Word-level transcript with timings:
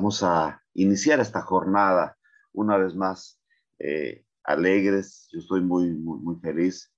Vamos 0.00 0.22
a 0.22 0.62
iniciar 0.72 1.20
esta 1.20 1.42
jornada 1.42 2.16
una 2.54 2.78
vez 2.78 2.94
más 2.94 3.38
eh, 3.78 4.24
alegres. 4.44 5.28
Yo 5.30 5.40
estoy 5.40 5.60
muy, 5.60 5.90
muy, 5.90 6.18
muy 6.20 6.36
feliz. 6.36 6.90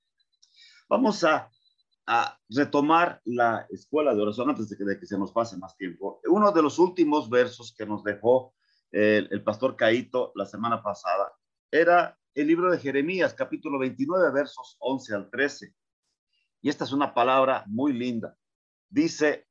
Vamos 0.88 1.24
a, 1.24 1.50
a, 2.06 2.38
retomar 2.48 3.20
la 3.24 3.66
escuela 3.70 4.14
de 4.14 4.22
oración 4.22 4.50
antes 4.50 4.68
de 4.68 4.76
que, 4.76 4.84
de 4.84 5.00
que, 5.00 5.06
se 5.06 5.18
nos 5.18 5.32
pase 5.32 5.56
más 5.56 5.76
tiempo. 5.76 6.20
Uno 6.28 6.52
de 6.52 6.62
los 6.62 6.78
últimos 6.78 7.28
versos 7.28 7.74
que 7.76 7.84
nos 7.84 8.04
dejó 8.04 8.54
el, 8.92 9.26
el 9.32 9.42
pastor 9.42 9.74
Caito 9.74 10.30
la 10.36 10.46
semana 10.46 10.80
pasada 10.80 11.32
era 11.72 12.16
el 12.34 12.46
libro 12.46 12.70
de 12.70 12.78
Jeremías, 12.78 13.34
capítulo 13.34 13.80
29, 13.80 14.30
versos 14.30 14.76
11 14.78 15.14
al 15.16 15.28
13. 15.28 15.74
Y 16.60 16.68
esta 16.68 16.84
es 16.84 16.92
una 16.92 17.12
palabra 17.12 17.64
muy 17.66 17.94
linda. 17.94 18.36
Dice, 18.88 19.48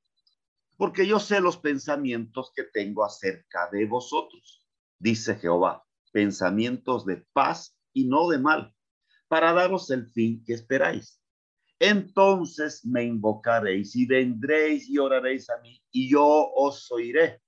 porque 0.78 1.06
yo 1.06 1.20
sé 1.20 1.42
los 1.42 1.58
pensamientos 1.58 2.52
que 2.56 2.64
tengo 2.64 3.06
acerca 3.06 3.70
de 3.72 3.86
vosotros, 3.86 4.66
dice 5.00 5.36
Jehová, 5.36 5.86
pensamientos 6.12 7.06
de 7.06 7.26
paz 7.34 7.78
y 7.94 8.08
no 8.08 8.28
de 8.30 8.40
mal, 8.40 8.76
para 9.28 9.54
daros 9.54 9.90
el 9.92 10.08
fin 10.08 10.44
que 10.46 10.54
esperáis. 10.54 11.22
Entonces 11.80 12.86
me 12.86 13.04
invocaréis 13.04 13.96
y 13.96 14.06
vendréis 14.06 14.88
y 14.88 15.00
oraréis 15.00 15.50
a 15.50 15.58
mí, 15.62 15.82
y 15.92 16.12
yo 16.12 16.24
os 16.56 16.92
oiré. 16.92 17.42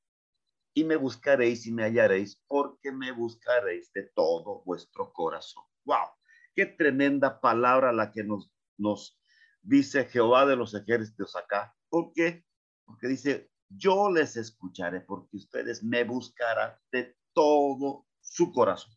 Y 0.73 0.85
me 0.85 0.95
buscaréis 0.95 1.67
y 1.67 1.71
me 1.71 1.83
hallaréis, 1.83 2.41
porque 2.47 2.91
me 2.91 3.11
buscaréis 3.11 3.93
de 3.93 4.09
todo 4.15 4.63
vuestro 4.65 5.13
corazón. 5.13 5.63
¡Wow! 5.85 6.07
Qué 6.55 6.65
tremenda 6.65 7.39
palabra 7.39 7.91
la 7.91 8.11
que 8.11 8.23
nos, 8.23 9.19
dice 9.61 10.05
Jehová 10.05 10.47
de 10.47 10.55
los 10.55 10.73
ejércitos 10.73 11.35
acá. 11.35 11.75
¿Por 11.89 12.11
qué? 12.13 12.43
Porque 12.85 13.07
dice, 13.07 13.51
yo 13.69 14.11
les 14.11 14.35
escucharé 14.37 15.01
porque 15.01 15.37
ustedes 15.37 15.83
me 15.83 16.03
buscarán 16.03 16.73
de 16.91 17.15
todo 17.33 18.05
su 18.21 18.51
corazón. 18.51 18.93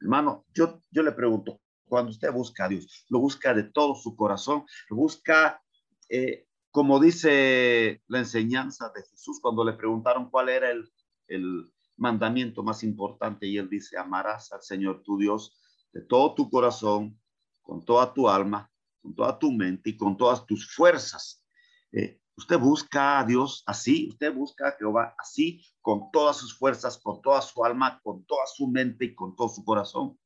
Hermano, 0.00 0.44
yo, 0.52 0.82
yo 0.90 1.02
le 1.02 1.12
pregunto, 1.12 1.60
cuando 1.86 2.10
usted 2.10 2.32
busca 2.32 2.64
a 2.64 2.68
Dios, 2.68 3.06
lo 3.08 3.20
busca 3.20 3.54
de 3.54 3.64
todo 3.64 3.94
su 3.94 4.16
corazón, 4.16 4.64
lo 4.90 4.96
busca, 4.96 5.62
eh, 6.08 6.46
como 6.70 7.00
dice 7.00 8.02
la 8.08 8.18
enseñanza 8.18 8.90
de 8.94 9.02
Jesús, 9.02 9.40
cuando 9.40 9.64
le 9.64 9.74
preguntaron 9.74 10.30
cuál 10.30 10.48
era 10.48 10.70
el, 10.70 10.90
el 11.28 11.72
mandamiento 11.96 12.62
más 12.62 12.82
importante, 12.82 13.46
y 13.46 13.58
él 13.58 13.68
dice, 13.68 13.96
amarás 13.96 14.52
al 14.52 14.62
Señor 14.62 15.02
tu 15.02 15.16
Dios 15.16 15.58
de 15.92 16.02
todo 16.02 16.34
tu 16.34 16.50
corazón, 16.50 17.18
con 17.62 17.84
toda 17.84 18.12
tu 18.12 18.28
alma, 18.28 18.70
con 19.00 19.14
toda 19.14 19.38
tu 19.38 19.52
mente 19.52 19.90
y 19.90 19.96
con 19.96 20.16
todas 20.16 20.44
tus 20.46 20.74
fuerzas. 20.74 21.44
Eh, 21.92 22.20
usted 22.36 22.58
busca 22.58 23.18
a 23.18 23.24
Dios 23.24 23.62
así, 23.66 24.08
usted 24.08 24.32
busca 24.32 24.68
a 24.68 24.72
Jehová 24.72 25.14
así, 25.18 25.64
con 25.80 26.10
todas 26.10 26.36
sus 26.36 26.56
fuerzas, 26.56 26.98
con 26.98 27.22
toda 27.22 27.40
su 27.42 27.64
alma, 27.64 28.00
con 28.02 28.24
toda 28.24 28.46
su 28.46 28.66
mente 28.66 29.06
y 29.06 29.14
con 29.14 29.36
todo 29.36 29.48
su 29.48 29.64
corazón. 29.64 30.18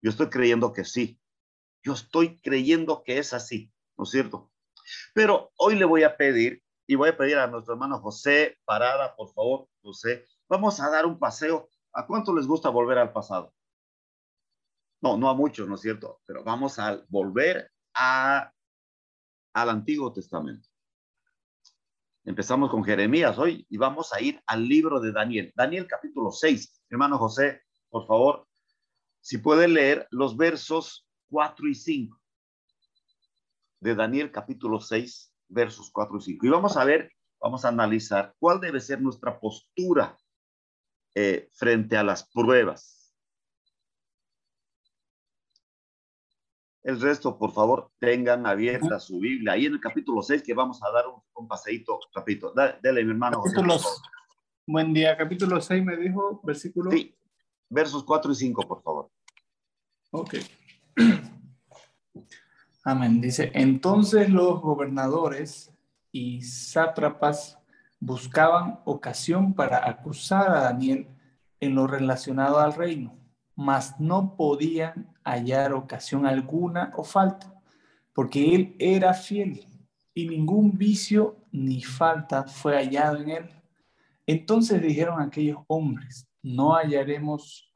Yo 0.00 0.10
estoy 0.10 0.28
creyendo 0.28 0.72
que 0.72 0.84
sí. 0.84 1.20
Yo 1.82 1.92
estoy 1.92 2.40
creyendo 2.40 3.02
que 3.04 3.18
es 3.18 3.32
así, 3.32 3.72
¿no 3.96 4.04
es 4.04 4.10
cierto? 4.10 4.50
Pero 5.14 5.52
hoy 5.56 5.76
le 5.76 5.84
voy 5.84 6.02
a 6.02 6.16
pedir, 6.16 6.62
y 6.86 6.94
voy 6.94 7.10
a 7.10 7.16
pedir 7.16 7.36
a 7.38 7.46
nuestro 7.46 7.74
hermano 7.74 8.00
José 8.00 8.58
Parada, 8.64 9.14
por 9.14 9.32
favor, 9.32 9.68
José, 9.82 10.24
vamos 10.48 10.80
a 10.80 10.90
dar 10.90 11.06
un 11.06 11.18
paseo. 11.18 11.68
¿A 11.92 12.06
cuánto 12.06 12.34
les 12.34 12.46
gusta 12.46 12.68
volver 12.70 12.98
al 12.98 13.12
pasado? 13.12 13.52
No, 15.00 15.16
no 15.16 15.28
a 15.28 15.34
muchos, 15.34 15.68
¿no 15.68 15.74
es 15.74 15.80
cierto? 15.80 16.20
Pero 16.26 16.42
vamos 16.44 16.78
a 16.78 17.02
volver 17.08 17.70
al 17.94 18.52
Antiguo 19.54 20.12
Testamento. 20.12 20.68
Empezamos 22.28 22.70
con 22.70 22.84
Jeremías 22.84 23.38
hoy 23.38 23.66
y 23.70 23.78
vamos 23.78 24.12
a 24.12 24.20
ir 24.20 24.38
al 24.46 24.68
libro 24.68 25.00
de 25.00 25.12
Daniel. 25.12 25.50
Daniel 25.56 25.86
capítulo 25.86 26.30
6. 26.30 26.82
Hermano 26.90 27.16
José, 27.16 27.62
por 27.88 28.06
favor, 28.06 28.46
si 29.18 29.38
puede 29.38 29.66
leer 29.66 30.06
los 30.10 30.36
versos 30.36 31.08
4 31.30 31.68
y 31.68 31.74
5 31.74 32.20
de 33.80 33.94
Daniel 33.94 34.30
capítulo 34.30 34.78
6, 34.78 35.32
versos 35.48 35.90
4 35.90 36.18
y 36.18 36.20
5. 36.20 36.46
Y 36.46 36.50
vamos 36.50 36.76
a 36.76 36.84
ver, 36.84 37.10
vamos 37.40 37.64
a 37.64 37.68
analizar 37.68 38.34
cuál 38.38 38.60
debe 38.60 38.80
ser 38.80 39.00
nuestra 39.00 39.40
postura 39.40 40.14
eh, 41.14 41.48
frente 41.54 41.96
a 41.96 42.04
las 42.04 42.28
pruebas. 42.28 42.97
El 46.82 47.00
resto, 47.00 47.38
por 47.38 47.52
favor, 47.52 47.90
tengan 47.98 48.46
abierta 48.46 49.00
su 49.00 49.18
Biblia. 49.18 49.52
Ahí 49.52 49.66
en 49.66 49.74
el 49.74 49.80
capítulo 49.80 50.22
6 50.22 50.42
que 50.42 50.54
vamos 50.54 50.82
a 50.82 50.90
dar 50.90 51.06
un, 51.08 51.20
un 51.34 51.48
paseíto 51.48 51.98
rapidito. 52.14 52.52
Dale, 52.54 53.04
mi 53.04 53.10
hermano. 53.10 53.42
Capítulos. 53.42 53.82
José, 53.82 54.00
Buen 54.66 54.92
día. 54.92 55.16
Capítulo 55.16 55.60
6 55.60 55.84
me 55.84 55.96
dijo, 55.96 56.40
versículo. 56.44 56.90
Sí, 56.90 57.14
versos 57.68 58.04
4 58.04 58.32
y 58.32 58.34
5, 58.34 58.68
por 58.68 58.82
favor. 58.82 59.10
Ok. 60.10 60.34
Amén. 62.84 63.20
Dice, 63.20 63.50
entonces 63.54 64.30
los 64.30 64.60
gobernadores 64.60 65.72
y 66.12 66.42
sátrapas 66.42 67.58
buscaban 68.00 68.80
ocasión 68.84 69.54
para 69.54 69.88
acusar 69.88 70.50
a 70.50 70.60
Daniel 70.62 71.08
en 71.60 71.74
lo 71.74 71.86
relacionado 71.86 72.60
al 72.60 72.74
reino, 72.74 73.17
mas 73.58 73.98
no 73.98 74.36
podían 74.36 75.12
hallar 75.24 75.72
ocasión 75.72 76.26
alguna 76.26 76.92
o 76.96 77.02
falta, 77.02 77.60
porque 78.14 78.54
él 78.54 78.76
era 78.78 79.12
fiel 79.12 79.66
y 80.14 80.28
ningún 80.28 80.78
vicio 80.78 81.38
ni 81.50 81.82
falta 81.82 82.44
fue 82.44 82.76
hallado 82.76 83.16
en 83.16 83.30
él. 83.30 83.50
Entonces 84.28 84.80
dijeron 84.80 85.20
aquellos 85.20 85.58
hombres, 85.66 86.28
no 86.40 86.76
hallaremos, 86.76 87.72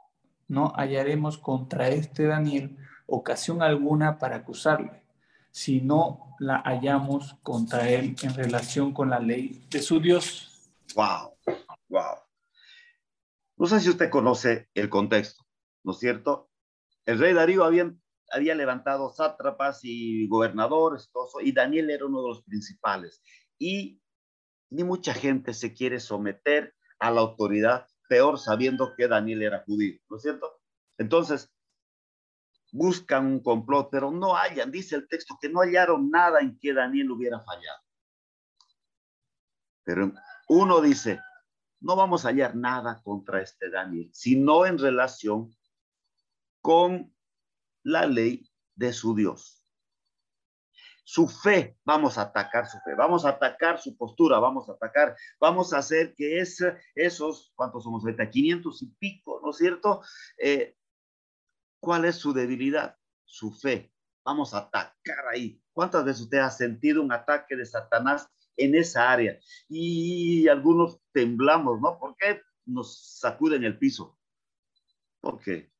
no 0.47 0.73
hallaremos 0.77 1.37
contra 1.37 1.89
este 1.89 2.29
Daniel 2.29 2.77
ocasión 3.07 3.61
alguna 3.61 4.21
para 4.21 4.37
acusarle, 4.37 5.03
si 5.51 5.81
no 5.81 6.37
la 6.39 6.63
hallamos 6.65 7.35
contra 7.43 7.89
él 7.89 8.15
en 8.23 8.35
relación 8.35 8.93
con 8.93 9.11
la 9.11 9.19
ley 9.19 9.67
de 9.69 9.83
su 9.83 9.99
Dios. 9.99 10.71
Wow, 10.95 11.35
wow. 11.89 12.19
No 13.57 13.67
sé 13.67 13.81
si 13.81 13.91
usted 13.91 14.11
conoce 14.11 14.69
el 14.75 14.89
contexto, 14.89 15.42
¿no 15.85 15.93
es 15.93 15.99
cierto? 15.99 16.51
El 17.07 17.19
rey 17.19 17.35
Darío 17.35 17.65
había, 17.65 17.93
había 18.31 18.55
levantado 18.55 19.13
sátrapas 19.13 19.81
y 19.83 20.29
gobernadores, 20.29 21.11
todo 21.13 21.41
y 21.41 21.53
Daniel 21.53 21.91
era 21.91 22.07
uno 22.07 22.23
de 22.23 22.29
los 22.29 22.43
principales. 22.45 23.23
Y 23.59 24.01
ni 24.71 24.85
mucha 24.85 25.15
gente 25.15 25.55
se 25.55 25.75
quiere 25.75 26.01
someter 26.01 26.75
a 26.99 27.11
la 27.11 27.21
autoridad, 27.21 27.87
peor 28.09 28.39
sabiendo 28.39 28.95
que 28.97 29.09
Daniel 29.09 29.43
era 29.43 29.65
judío, 29.65 30.01
¿no 30.09 30.17
es 30.17 30.23
cierto? 30.23 30.61
Entonces, 30.99 31.53
buscan 32.73 33.27
un 33.27 33.41
complot, 33.41 33.89
pero 33.91 34.11
no 34.11 34.35
hallan, 34.35 34.71
dice 34.71 34.97
el 34.97 35.09
texto, 35.09 35.37
que 35.41 35.49
no 35.49 35.61
hallaron 35.61 36.11
nada 36.11 36.41
en 36.41 36.59
que 36.59 36.73
Daniel 36.73 37.11
hubiera 37.11 37.41
fallado. 37.41 37.83
Pero 39.85 40.13
uno 40.49 40.81
dice, 40.81 41.21
no 41.81 41.97
vamos 41.97 42.25
a 42.25 42.29
hallar 42.29 42.57
nada 42.57 43.03
contra 43.03 43.43
este 43.43 43.69
Daniel, 43.69 44.11
sino 44.13 44.65
en 44.65 44.79
relación 44.79 45.55
con 46.63 47.15
la 47.83 48.07
ley 48.07 48.49
de 48.75 48.93
su 48.93 49.15
Dios. 49.15 49.59
Su 51.05 51.29
fe, 51.29 51.77
vamos 51.85 52.17
a 52.17 52.23
atacar 52.23 52.67
su 52.69 52.79
fe, 52.79 52.95
vamos 52.95 53.25
a 53.25 53.31
atacar 53.31 53.81
su 53.81 53.97
postura, 53.97 54.39
vamos 54.39 54.69
a 54.69 54.73
atacar, 54.73 55.17
vamos 55.41 55.73
a 55.73 55.79
hacer 55.79 56.15
que 56.15 56.39
esos, 56.39 57.53
¿cuántos 57.57 57.83
somos 57.83 58.05
ahorita? 58.05 58.31
500 58.31 58.83
y 58.83 58.87
pico, 58.99 59.41
¿no 59.43 59.51
es 59.51 59.57
cierto? 59.57 60.01
Eh, 60.39 60.77
¿Cuál 61.81 62.05
es 62.05 62.17
su 62.17 62.33
debilidad? 62.33 62.97
Su 63.25 63.53
fe. 63.53 63.93
Vamos 64.25 64.55
a 64.55 64.59
atacar 64.59 65.27
ahí. 65.33 65.61
¿Cuántas 65.73 66.05
veces 66.05 66.23
usted 66.23 66.39
ha 66.39 66.51
sentido 66.51 67.03
un 67.03 67.13
ataque 67.13 67.57
de 67.57 67.67
Satanás 67.67 68.29
en 68.57 68.77
esa 68.77 69.11
área? 69.11 69.41
Y 69.69 70.47
algunos 70.47 71.01
temblamos, 71.13 71.81
¿no? 71.81 71.99
¿Por 71.99 72.17
qué 72.17 72.43
nos 72.65 73.19
sacuden 73.19 73.65
el 73.65 73.77
piso? 73.77 74.17
¿Por 75.21 75.41
qué? 75.41 75.72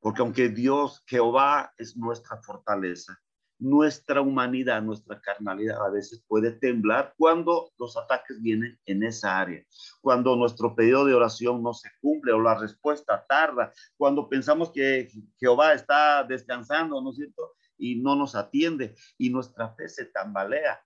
Porque 0.00 0.22
aunque 0.22 0.48
Dios, 0.48 1.02
Jehová 1.06 1.72
es 1.76 1.96
nuestra 1.96 2.40
fortaleza, 2.42 3.18
nuestra 3.58 4.20
humanidad, 4.20 4.80
nuestra 4.82 5.20
carnalidad 5.20 5.84
a 5.84 5.90
veces 5.90 6.22
puede 6.28 6.52
temblar 6.52 7.14
cuando 7.16 7.72
los 7.78 7.96
ataques 7.96 8.40
vienen 8.40 8.78
en 8.86 9.02
esa 9.02 9.40
área, 9.40 9.64
cuando 10.00 10.36
nuestro 10.36 10.74
pedido 10.76 11.04
de 11.04 11.14
oración 11.14 11.62
no 11.62 11.74
se 11.74 11.90
cumple 12.00 12.32
o 12.32 12.40
la 12.40 12.54
respuesta 12.54 13.24
tarda, 13.28 13.72
cuando 13.96 14.28
pensamos 14.28 14.70
que 14.70 15.08
Jehová 15.38 15.72
está 15.72 16.22
descansando, 16.22 17.00
¿no 17.02 17.10
es 17.10 17.16
cierto? 17.16 17.54
Y 17.76 17.96
no 17.96 18.14
nos 18.14 18.34
atiende 18.34 18.94
y 19.16 19.30
nuestra 19.30 19.74
fe 19.74 19.88
se 19.88 20.06
tambalea. 20.06 20.80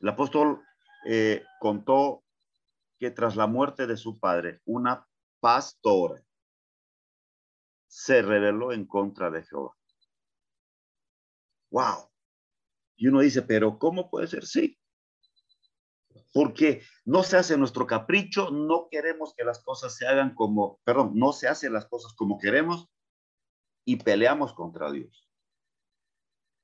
El 0.00 0.08
apóstol 0.08 0.62
eh, 1.06 1.44
contó 1.60 2.24
que 2.98 3.10
tras 3.12 3.36
la 3.36 3.46
muerte 3.46 3.86
de 3.86 3.96
su 3.96 4.18
padre, 4.18 4.60
una 4.64 5.06
pastora 5.40 6.20
se 7.88 8.22
rebeló 8.22 8.72
en 8.72 8.86
contra 8.86 9.30
de 9.30 9.42
Jehová. 9.42 9.74
Wow. 11.70 12.08
Y 12.96 13.08
uno 13.08 13.20
dice, 13.20 13.42
pero 13.42 13.78
¿cómo 13.78 14.08
puede 14.10 14.28
ser? 14.28 14.46
Sí. 14.46 14.78
porque 16.32 16.82
no 17.04 17.22
se 17.22 17.36
hace 17.36 17.56
nuestro 17.56 17.86
capricho, 17.86 18.50
no 18.50 18.88
queremos 18.90 19.34
que 19.34 19.44
las 19.44 19.62
cosas 19.62 19.96
se 19.96 20.06
hagan 20.06 20.34
como, 20.34 20.78
perdón, 20.84 21.12
no 21.14 21.32
se 21.32 21.48
hacen 21.48 21.72
las 21.72 21.86
cosas 21.86 22.12
como 22.14 22.38
queremos 22.38 22.88
y 23.84 23.96
peleamos 23.96 24.52
contra 24.52 24.90
Dios. 24.92 25.28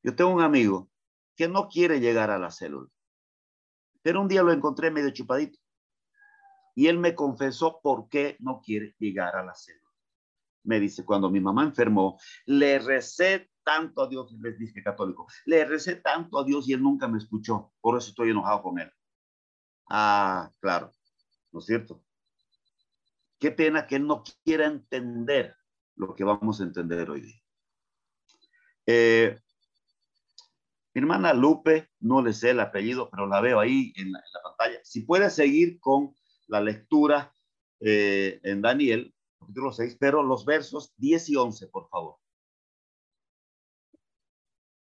Yo 0.02 0.14
tengo 0.14 0.30
un 0.30 0.42
amigo 0.42 0.90
que 1.34 1.48
no 1.48 1.68
quiere 1.68 1.98
llegar 2.00 2.30
a 2.30 2.38
la 2.38 2.50
célula, 2.50 2.90
pero 4.02 4.20
un 4.20 4.28
día 4.28 4.42
lo 4.42 4.52
encontré 4.52 4.90
medio 4.90 5.10
chupadito 5.10 5.58
y 6.74 6.88
él 6.88 6.98
me 6.98 7.14
confesó 7.14 7.80
por 7.82 8.08
qué 8.08 8.36
no 8.40 8.60
quiere 8.60 8.94
llegar 8.98 9.34
a 9.34 9.44
la 9.44 9.54
célula. 9.54 9.83
Me 10.64 10.80
dice, 10.80 11.04
cuando 11.04 11.30
mi 11.30 11.40
mamá 11.40 11.62
enfermó, 11.62 12.18
le 12.46 12.78
recé 12.78 13.50
tanto 13.62 14.02
a 14.02 14.08
Dios, 14.08 14.32
les 14.40 14.58
dije 14.58 14.82
católico, 14.82 15.26
le 15.46 15.64
recé 15.64 15.96
tanto 15.96 16.38
a 16.38 16.44
Dios 16.44 16.68
y 16.68 16.72
él 16.72 16.82
nunca 16.82 17.08
me 17.08 17.18
escuchó, 17.18 17.72
por 17.80 17.96
eso 17.96 18.10
estoy 18.10 18.30
enojado 18.30 18.62
con 18.62 18.78
él. 18.78 18.90
Ah, 19.88 20.50
claro, 20.60 20.92
¿no 21.52 21.60
es 21.60 21.66
cierto? 21.66 22.02
Qué 23.38 23.50
pena 23.50 23.86
que 23.86 23.96
él 23.96 24.06
no 24.06 24.22
quiera 24.44 24.66
entender 24.66 25.54
lo 25.96 26.14
que 26.14 26.24
vamos 26.24 26.60
a 26.60 26.64
entender 26.64 27.10
hoy 27.10 27.22
día. 27.22 27.42
Eh, 28.86 29.38
mi 30.94 31.00
hermana 31.00 31.32
Lupe, 31.32 31.90
no 32.00 32.22
le 32.22 32.32
sé 32.32 32.50
el 32.50 32.60
apellido, 32.60 33.10
pero 33.10 33.26
la 33.26 33.40
veo 33.40 33.60
ahí 33.60 33.92
en 33.96 34.12
la, 34.12 34.22
pantalla. 34.42 34.78
Si 34.84 35.02
puede 35.02 35.28
seguir 35.30 35.80
con 35.80 36.14
la 36.46 36.60
lectura 36.60 37.32
eh, 37.80 38.40
en 38.42 38.62
Daniel, 38.62 39.13
capítulo 39.44 39.72
6, 39.72 39.96
pero 40.00 40.22
los 40.22 40.46
versos 40.46 40.94
10 40.96 41.28
y 41.28 41.36
11, 41.36 41.66
por 41.68 41.88
favor. 41.88 42.16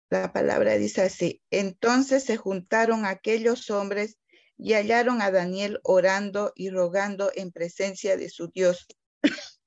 La 0.10 0.32
palabra 0.32 0.74
dice 0.74 1.02
así, 1.02 1.42
entonces 1.50 2.26
se 2.26 2.38
juntaron 2.38 3.06
aquellos 3.06 3.70
hombres 3.70 4.20
y 4.58 4.74
hallaron 4.74 5.22
a 5.22 5.32
Daniel 5.32 5.80
orando 5.84 6.52
y 6.56 6.70
rogando 6.70 7.32
en 7.34 7.52
presencia 7.52 8.18
de 8.18 8.30
su 8.30 8.50
Dios. 8.50 8.88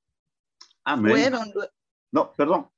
Amén. 0.85 1.32
No, 2.12 2.32
perdón, 2.35 2.70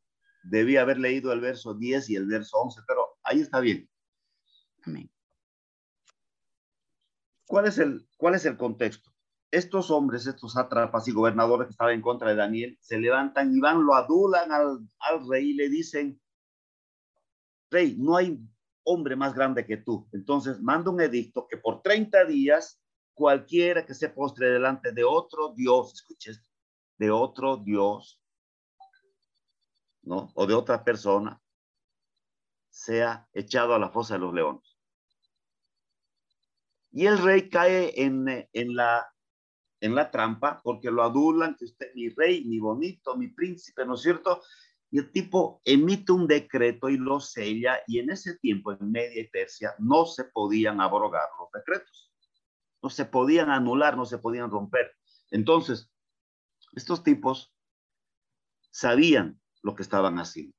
debí 0.44 0.78
haber 0.78 0.98
leído 0.98 1.32
el 1.32 1.40
verso 1.40 1.74
10 1.74 2.08
y 2.10 2.16
el 2.16 2.26
verso 2.26 2.56
11, 2.58 2.80
pero 2.86 3.18
ahí 3.22 3.40
está 3.40 3.60
bien. 3.60 3.90
Amén. 4.82 5.10
¿Cuál 7.46 7.66
es 7.66 7.78
el, 7.78 8.08
cuál 8.16 8.34
es 8.34 8.46
el 8.46 8.56
contexto? 8.56 9.15
Estos 9.50 9.90
hombres, 9.90 10.26
estos 10.26 10.56
atrapas 10.56 11.06
y 11.08 11.12
gobernadores 11.12 11.68
que 11.68 11.72
estaban 11.72 11.94
en 11.94 12.02
contra 12.02 12.30
de 12.30 12.36
Daniel, 12.36 12.76
se 12.80 12.98
levantan 12.98 13.54
y 13.54 13.60
van, 13.60 13.84
lo 13.84 13.94
adulan 13.94 14.50
al, 14.52 14.80
al 14.98 15.28
rey 15.28 15.50
y 15.50 15.54
le 15.54 15.68
dicen, 15.68 16.20
rey, 17.70 17.96
no 17.98 18.16
hay 18.16 18.38
hombre 18.84 19.16
más 19.16 19.34
grande 19.34 19.66
que 19.66 19.76
tú. 19.78 20.08
Entonces 20.12 20.60
manda 20.60 20.90
un 20.90 21.00
edicto 21.00 21.46
que 21.48 21.56
por 21.56 21.82
30 21.82 22.24
días 22.24 22.80
cualquiera 23.14 23.84
que 23.86 23.94
se 23.94 24.10
postre 24.10 24.50
delante 24.50 24.92
de 24.92 25.04
otro 25.04 25.54
Dios, 25.54 25.94
escuches, 25.94 26.40
de 26.98 27.10
otro 27.10 27.56
Dios, 27.56 28.22
¿no? 30.02 30.30
O 30.34 30.46
de 30.46 30.54
otra 30.54 30.84
persona, 30.84 31.40
sea 32.70 33.26
echado 33.32 33.74
a 33.74 33.78
la 33.78 33.90
fosa 33.90 34.14
de 34.14 34.20
los 34.20 34.34
leones. 34.34 34.76
Y 36.92 37.06
el 37.06 37.18
rey 37.18 37.48
cae 37.48 38.02
en, 38.02 38.48
en, 38.52 38.74
la, 38.74 39.06
en 39.80 39.94
la 39.94 40.10
trampa 40.10 40.60
porque 40.62 40.90
lo 40.90 41.02
adulan, 41.02 41.56
que 41.56 41.66
usted 41.66 41.92
mi 41.94 42.08
rey, 42.08 42.44
mi 42.44 42.58
bonito, 42.58 43.16
mi 43.16 43.28
príncipe, 43.28 43.84
¿no 43.84 43.94
es 43.94 44.02
cierto? 44.02 44.42
Y 44.90 44.98
el 44.98 45.10
tipo 45.10 45.60
emite 45.64 46.12
un 46.12 46.26
decreto 46.26 46.88
y 46.88 46.96
lo 46.96 47.20
sella, 47.20 47.80
y 47.86 47.98
en 47.98 48.10
ese 48.10 48.36
tiempo 48.38 48.72
en 48.72 48.90
Media 48.90 49.20
y 49.20 49.28
Persia 49.28 49.74
no 49.78 50.06
se 50.06 50.24
podían 50.24 50.80
abrogar 50.80 51.28
los 51.38 51.50
decretos, 51.52 52.12
no 52.82 52.88
se 52.88 53.04
podían 53.04 53.50
anular, 53.50 53.96
no 53.96 54.06
se 54.06 54.18
podían 54.18 54.50
romper. 54.50 54.92
Entonces, 55.30 55.90
estos 56.74 57.02
tipos 57.02 57.52
sabían 58.70 59.40
lo 59.62 59.74
que 59.74 59.82
estaban 59.82 60.18
haciendo. 60.18 60.56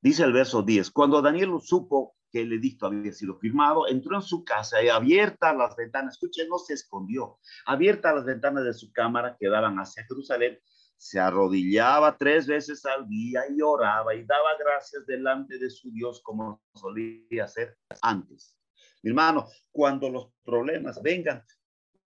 Dice 0.00 0.22
el 0.22 0.32
verso 0.32 0.62
10, 0.62 0.90
cuando 0.90 1.22
Daniel 1.22 1.50
supo 1.62 2.14
que 2.34 2.42
el 2.42 2.52
edicto 2.52 2.86
había 2.86 3.12
sido 3.12 3.38
firmado, 3.38 3.86
entró 3.86 4.16
en 4.16 4.22
su 4.22 4.44
casa 4.44 4.82
y 4.82 4.88
abierta 4.88 5.54
las 5.54 5.76
ventanas, 5.76 6.14
escuchen, 6.14 6.48
no 6.48 6.58
se 6.58 6.74
escondió, 6.74 7.38
abierta 7.64 8.12
las 8.12 8.24
ventanas 8.24 8.64
de 8.64 8.74
su 8.74 8.90
cámara 8.92 9.36
que 9.38 9.48
daban 9.48 9.76
hacia 9.76 10.04
Jerusalén, 10.04 10.58
se 10.96 11.20
arrodillaba 11.20 12.18
tres 12.18 12.48
veces 12.48 12.84
al 12.86 13.08
día 13.08 13.42
y 13.48 13.62
oraba 13.62 14.16
y 14.16 14.24
daba 14.24 14.50
gracias 14.58 15.06
delante 15.06 15.60
de 15.60 15.70
su 15.70 15.92
Dios 15.92 16.20
como 16.24 16.60
solía 16.74 17.44
hacer 17.44 17.78
antes. 18.02 18.58
Mi 19.04 19.10
hermano, 19.10 19.46
cuando 19.70 20.10
los 20.10 20.32
problemas 20.44 21.00
vengan, 21.00 21.40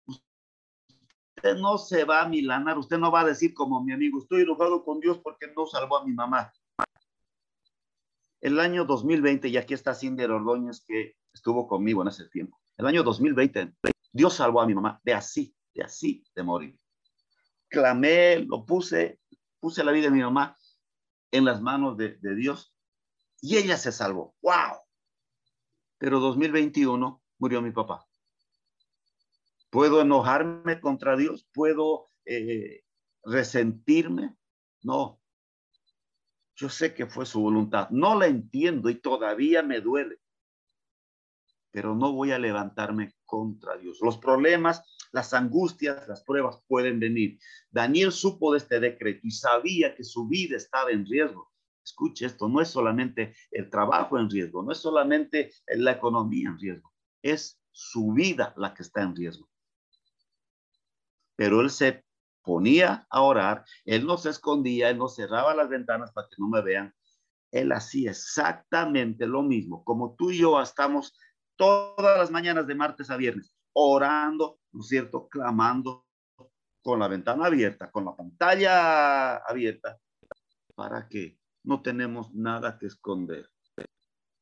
usted 0.08 1.58
no 1.58 1.78
se 1.78 2.06
va 2.06 2.22
a 2.22 2.30
milanar, 2.30 2.78
usted 2.78 2.98
no 2.98 3.12
va 3.12 3.22
a 3.22 3.26
decir 3.26 3.54
como 3.54 3.84
mi 3.84 3.92
amigo, 3.92 4.20
estoy 4.20 4.44
enojado 4.44 4.86
con 4.86 5.02
Dios 5.02 5.20
porque 5.22 5.52
no 5.54 5.66
salvó 5.66 5.98
a 5.98 6.06
mi 6.06 6.14
mamá. 6.14 6.54
El 8.44 8.60
año 8.60 8.86
2020, 8.86 9.48
y 9.48 9.58
aquí 9.58 9.74
está 9.74 9.96
Cinder 9.96 10.30
Ordóñez 10.30 10.84
que 10.86 11.16
estuvo 11.34 11.68
conmigo 11.68 12.02
en 12.02 12.10
ese 12.10 12.28
tiempo, 12.30 12.60
el 12.78 12.86
año 12.86 13.02
2020, 13.04 13.74
Dios 14.12 14.34
salvó 14.34 14.62
a 14.62 14.68
mi 14.68 14.76
mamá 14.76 15.00
de 15.04 15.14
así, 15.14 15.56
de 15.74 15.84
así, 15.84 16.24
de 16.36 16.44
morir 16.44 16.78
clamé, 17.74 18.38
lo 18.38 18.66
puse, 18.66 19.20
puse 19.60 19.84
la 19.84 19.92
vida 19.92 20.06
de 20.06 20.12
mi 20.12 20.22
mamá 20.22 20.56
en 21.32 21.44
las 21.44 21.60
manos 21.60 21.98
de, 21.98 22.18
Dios 22.36 22.74
y 23.42 23.58
ella 23.58 23.78
se 23.78 23.92
salvó. 23.92 24.36
¡Wow! 24.42 24.78
Pero 25.98 26.20
2021 26.20 27.22
murió 27.40 27.62
mi 27.64 27.72
papá. 27.72 28.06
¿Puedo 29.72 30.02
enojarme 30.02 30.80
contra 30.80 31.18
Dios? 31.18 31.50
¿Puedo 31.52 32.12
eh, 32.26 32.84
resentirme? 33.24 34.36
No. 34.84 35.20
Yo 36.56 36.70
sé 36.70 36.94
que 36.94 37.08
fue 37.08 37.26
su 37.26 37.42
voluntad. 37.42 37.90
No 37.90 38.18
la 38.18 38.28
entiendo 38.28 38.90
y 38.90 38.96
todavía 38.96 39.64
me 39.64 39.82
duele. 39.82 40.20
Pero 41.72 41.96
no 41.96 42.12
voy 42.14 42.32
a 42.32 42.40
levantarme 42.40 43.16
contra 43.26 43.78
Dios. 43.78 44.00
Los 44.02 44.18
problemas 44.18 44.84
las 45.14 45.34
angustias, 45.34 46.08
las 46.08 46.24
pruebas 46.24 46.60
pueden 46.68 47.00
venir. 47.00 47.40
Daniel 47.70 48.12
supo 48.12 48.52
de 48.52 48.58
este 48.58 48.80
decreto 48.80 49.22
y 49.24 49.32
sabía 49.32 49.96
que 49.96 50.04
su 50.04 50.28
vida 50.28 50.58
estaba 50.58 50.90
en 50.90 51.06
riesgo. 51.06 51.52
Escuche 51.86 52.26
esto, 52.26 52.50
no 52.50 52.62
es 52.62 52.70
solamente 52.70 53.36
el 53.52 53.70
trabajo 53.70 54.18
en 54.18 54.30
riesgo, 54.30 54.64
no 54.64 54.72
es 54.72 54.80
solamente 54.80 55.52
la 55.68 55.92
economía 55.92 56.50
en 56.50 56.58
riesgo, 56.58 56.94
es 57.22 57.62
su 57.72 58.14
vida 58.14 58.54
la 58.58 58.74
que 58.74 58.84
está 58.84 59.04
en 59.04 59.16
riesgo. 59.16 59.50
Pero 61.36 61.62
él 61.62 61.70
se 61.70 62.06
ponía 62.44 63.08
a 63.10 63.22
orar, 63.22 63.66
él 63.86 64.06
no 64.06 64.18
se 64.18 64.30
escondía, 64.30 64.90
él 64.90 64.98
no 64.98 65.08
cerraba 65.08 65.56
las 65.56 65.70
ventanas 65.70 66.12
para 66.12 66.28
que 66.28 66.36
no 66.38 66.50
me 66.50 66.62
vean. 66.62 66.94
Él 67.52 67.72
hacía 67.72 68.12
exactamente 68.12 69.28
lo 69.28 69.44
mismo, 69.44 69.84
como 69.84 70.16
tú 70.16 70.32
y 70.32 70.40
yo 70.40 70.60
estamos 70.62 71.14
todas 71.56 72.18
las 72.18 72.32
mañanas 72.32 72.68
de 72.68 72.76
martes 72.76 73.10
a 73.10 73.18
viernes 73.18 73.56
orando, 73.74 74.60
¿no 74.72 74.82
es 74.82 74.88
cierto? 74.88 75.28
Clamando 75.28 76.06
con 76.82 77.00
la 77.00 77.08
ventana 77.08 77.48
abierta, 77.48 77.92
con 77.92 78.06
la 78.06 78.16
pantalla 78.16 79.38
abierta, 79.38 80.00
para 80.76 81.08
que 81.08 81.40
no 81.64 81.82
tenemos 81.82 82.34
nada 82.34 82.78
que 82.78 82.88
esconder. 82.88 83.50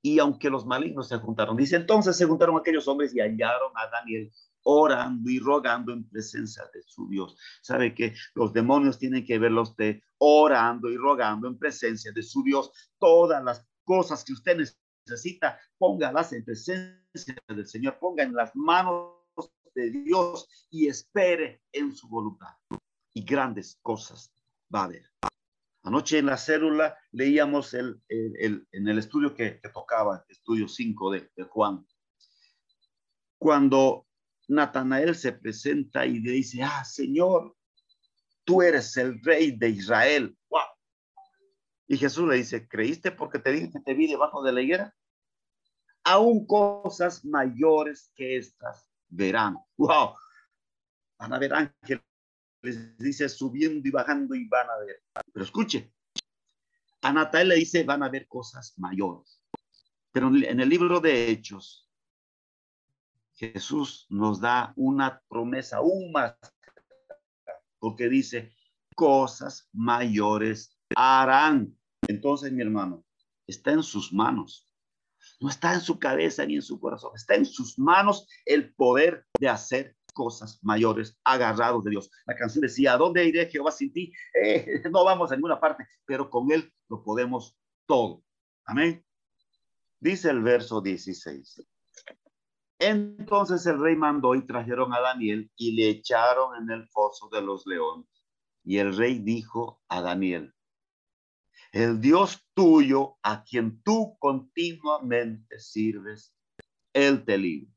Y 0.03 0.19
aunque 0.19 0.49
los 0.49 0.65
malignos 0.65 1.07
se 1.07 1.17
juntaron, 1.17 1.55
dice 1.55 1.75
entonces 1.75 2.17
se 2.17 2.25
juntaron 2.25 2.57
aquellos 2.57 2.87
hombres 2.87 3.15
y 3.15 3.19
hallaron 3.19 3.71
a 3.75 3.87
Daniel 3.87 4.31
orando 4.63 5.29
y 5.29 5.39
rogando 5.39 5.93
en 5.93 6.07
presencia 6.09 6.63
de 6.73 6.81
su 6.83 7.07
Dios. 7.09 7.37
¿Sabe 7.61 7.93
que 7.93 8.13
los 8.35 8.53
demonios 8.53 8.97
tienen 8.97 9.25
que 9.25 9.39
verlo 9.39 9.63
usted 9.63 10.01
orando 10.17 10.89
y 10.89 10.97
rogando 10.97 11.47
en 11.47 11.57
presencia 11.57 12.11
de 12.11 12.23
su 12.23 12.43
Dios? 12.43 12.71
Todas 12.99 13.43
las 13.43 13.65
cosas 13.83 14.23
que 14.23 14.33
usted 14.33 14.57
necesita, 15.05 15.59
póngalas 15.77 16.33
en 16.33 16.45
presencia 16.45 17.35
del 17.47 17.67
Señor, 17.67 17.97
ponga 17.99 18.23
en 18.23 18.33
las 18.33 18.55
manos 18.55 19.21
de 19.75 19.89
Dios 19.91 20.67
y 20.69 20.87
espere 20.87 21.61
en 21.71 21.95
su 21.95 22.07
voluntad. 22.07 22.55
Y 23.13 23.23
grandes 23.23 23.77
cosas 23.81 24.31
va 24.73 24.81
a 24.81 24.85
haber. 24.85 25.11
Anoche 25.83 26.19
en 26.19 26.27
la 26.27 26.37
célula 26.37 26.95
leíamos 27.11 27.73
el, 27.73 28.01
en 28.07 28.87
el 28.87 28.97
estudio 28.99 29.33
que, 29.33 29.59
tocaba, 29.73 30.23
estudio 30.29 30.67
5 30.67 31.11
de, 31.11 31.31
Juan, 31.49 31.85
cuando 33.39 34.05
Natanael 34.47 35.15
se 35.15 35.33
presenta 35.33 36.05
y 36.05 36.19
le 36.19 36.31
dice, 36.31 36.61
ah, 36.63 36.83
Señor, 36.83 37.55
tú 38.43 38.61
eres 38.61 38.95
el 38.97 39.21
rey 39.23 39.51
de 39.51 39.69
Israel. 39.69 40.37
Wow. 40.49 40.61
Y 41.87 41.97
Jesús 41.97 42.27
le 42.27 42.37
dice, 42.37 42.67
¿creíste 42.67 43.11
porque 43.11 43.39
te 43.39 43.51
dije 43.51 43.71
que 43.71 43.79
te 43.79 43.93
vi 43.93 44.07
debajo 44.07 44.43
de 44.43 44.53
la 44.53 44.61
higuera? 44.61 44.95
Aún 46.03 46.45
cosas 46.47 47.23
mayores 47.25 48.11
que 48.15 48.37
estas 48.37 48.89
verán. 49.09 49.57
¡Wow! 49.77 50.15
Van 51.19 51.33
a 51.33 51.39
ver 51.39 51.53
ángeles, 51.53 52.01
dice 52.97 53.29
subiendo 53.29 53.87
y 53.87 53.91
bajando 53.91 54.33
y 54.35 54.47
van 54.47 54.69
a 54.69 54.77
ver. 54.77 55.03
Pero 55.31 55.45
escuche, 55.45 55.93
a 57.01 57.13
Natal 57.13 57.49
le 57.49 57.55
dice 57.55 57.83
van 57.83 58.03
a 58.03 58.09
ver 58.09 58.27
cosas 58.27 58.73
mayores. 58.77 59.41
Pero 60.11 60.27
en 60.27 60.59
el 60.59 60.69
libro 60.69 60.99
de 60.99 61.29
Hechos, 61.29 61.90
Jesús 63.41 64.05
nos 64.09 64.39
da 64.39 64.71
una 64.75 65.19
promesa 65.27 65.77
aún 65.77 66.11
más, 66.11 66.37
porque 67.79 68.07
dice, 68.07 68.53
cosas 68.95 69.67
mayores 69.73 70.77
harán. 70.95 71.75
Entonces, 72.07 72.51
mi 72.51 72.61
hermano, 72.61 73.03
está 73.47 73.71
en 73.71 73.81
sus 73.81 74.13
manos. 74.13 74.69
No 75.39 75.49
está 75.49 75.73
en 75.73 75.81
su 75.81 75.97
cabeza 75.97 76.45
ni 76.45 76.55
en 76.55 76.61
su 76.61 76.79
corazón. 76.79 77.13
Está 77.15 77.33
en 77.33 77.45
sus 77.45 77.79
manos 77.79 78.27
el 78.45 78.75
poder 78.75 79.25
de 79.39 79.49
hacer 79.49 79.95
cosas 80.13 80.59
mayores 80.61 81.17
agarrados 81.23 81.83
de 81.83 81.89
Dios. 81.89 82.11
La 82.27 82.35
canción 82.35 82.61
decía, 82.61 82.93
¿a 82.93 82.97
dónde 82.97 83.25
iré 83.25 83.49
Jehová 83.49 83.71
sin 83.71 83.91
ti? 83.91 84.13
Eh, 84.39 84.83
no 84.91 85.03
vamos 85.03 85.31
a 85.31 85.35
ninguna 85.35 85.59
parte, 85.59 85.87
pero 86.05 86.29
con 86.29 86.51
Él 86.51 86.71
lo 86.89 87.03
podemos 87.03 87.57
todo. 87.87 88.23
Amén. 88.65 89.03
Dice 89.99 90.29
el 90.29 90.43
verso 90.43 90.79
16. 90.79 91.70
Entonces 92.83 93.63
el 93.67 93.79
rey 93.79 93.95
mandó 93.95 94.33
y 94.33 94.41
trajeron 94.41 94.91
a 94.91 94.99
Daniel 94.99 95.51
y 95.55 95.73
le 95.73 95.89
echaron 95.89 96.55
en 96.63 96.71
el 96.71 96.87
foso 96.87 97.29
de 97.29 97.39
los 97.39 97.67
leones. 97.67 98.07
Y 98.63 98.79
el 98.79 98.97
rey 98.97 99.19
dijo 99.19 99.83
a 99.87 100.01
Daniel, 100.01 100.51
el 101.73 102.01
Dios 102.01 102.43
tuyo 102.55 103.17
a 103.21 103.43
quien 103.43 103.83
tú 103.83 104.17
continuamente 104.17 105.59
sirves, 105.59 106.35
él 106.91 107.23
te 107.23 107.37
libre. 107.37 107.71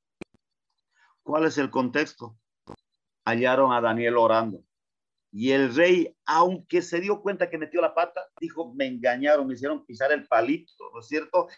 ¿Cuál 1.23 1.44
es 1.44 1.58
el 1.58 1.70
contexto? 1.70 2.38
Hallaron 3.26 3.75
a 3.75 3.82
Daniel 3.82 4.16
orando. 4.16 4.64
Y 5.37 5.50
el 5.50 5.75
rey, 5.75 6.17
aunque 6.26 6.81
se 6.81 7.00
dio 7.00 7.21
cuenta 7.21 7.50
que 7.50 7.59
metió 7.59 7.81
la 7.81 7.93
pata, 7.93 8.21
dijo, 8.41 8.73
me 8.73 8.87
engañaron, 8.87 9.49
me 9.49 9.55
hicieron 9.55 9.85
pisar 9.85 10.12
el 10.12 10.29
palito, 10.29 10.88
¿no 10.95 11.00
es 11.00 11.09
cierto? 11.09 11.49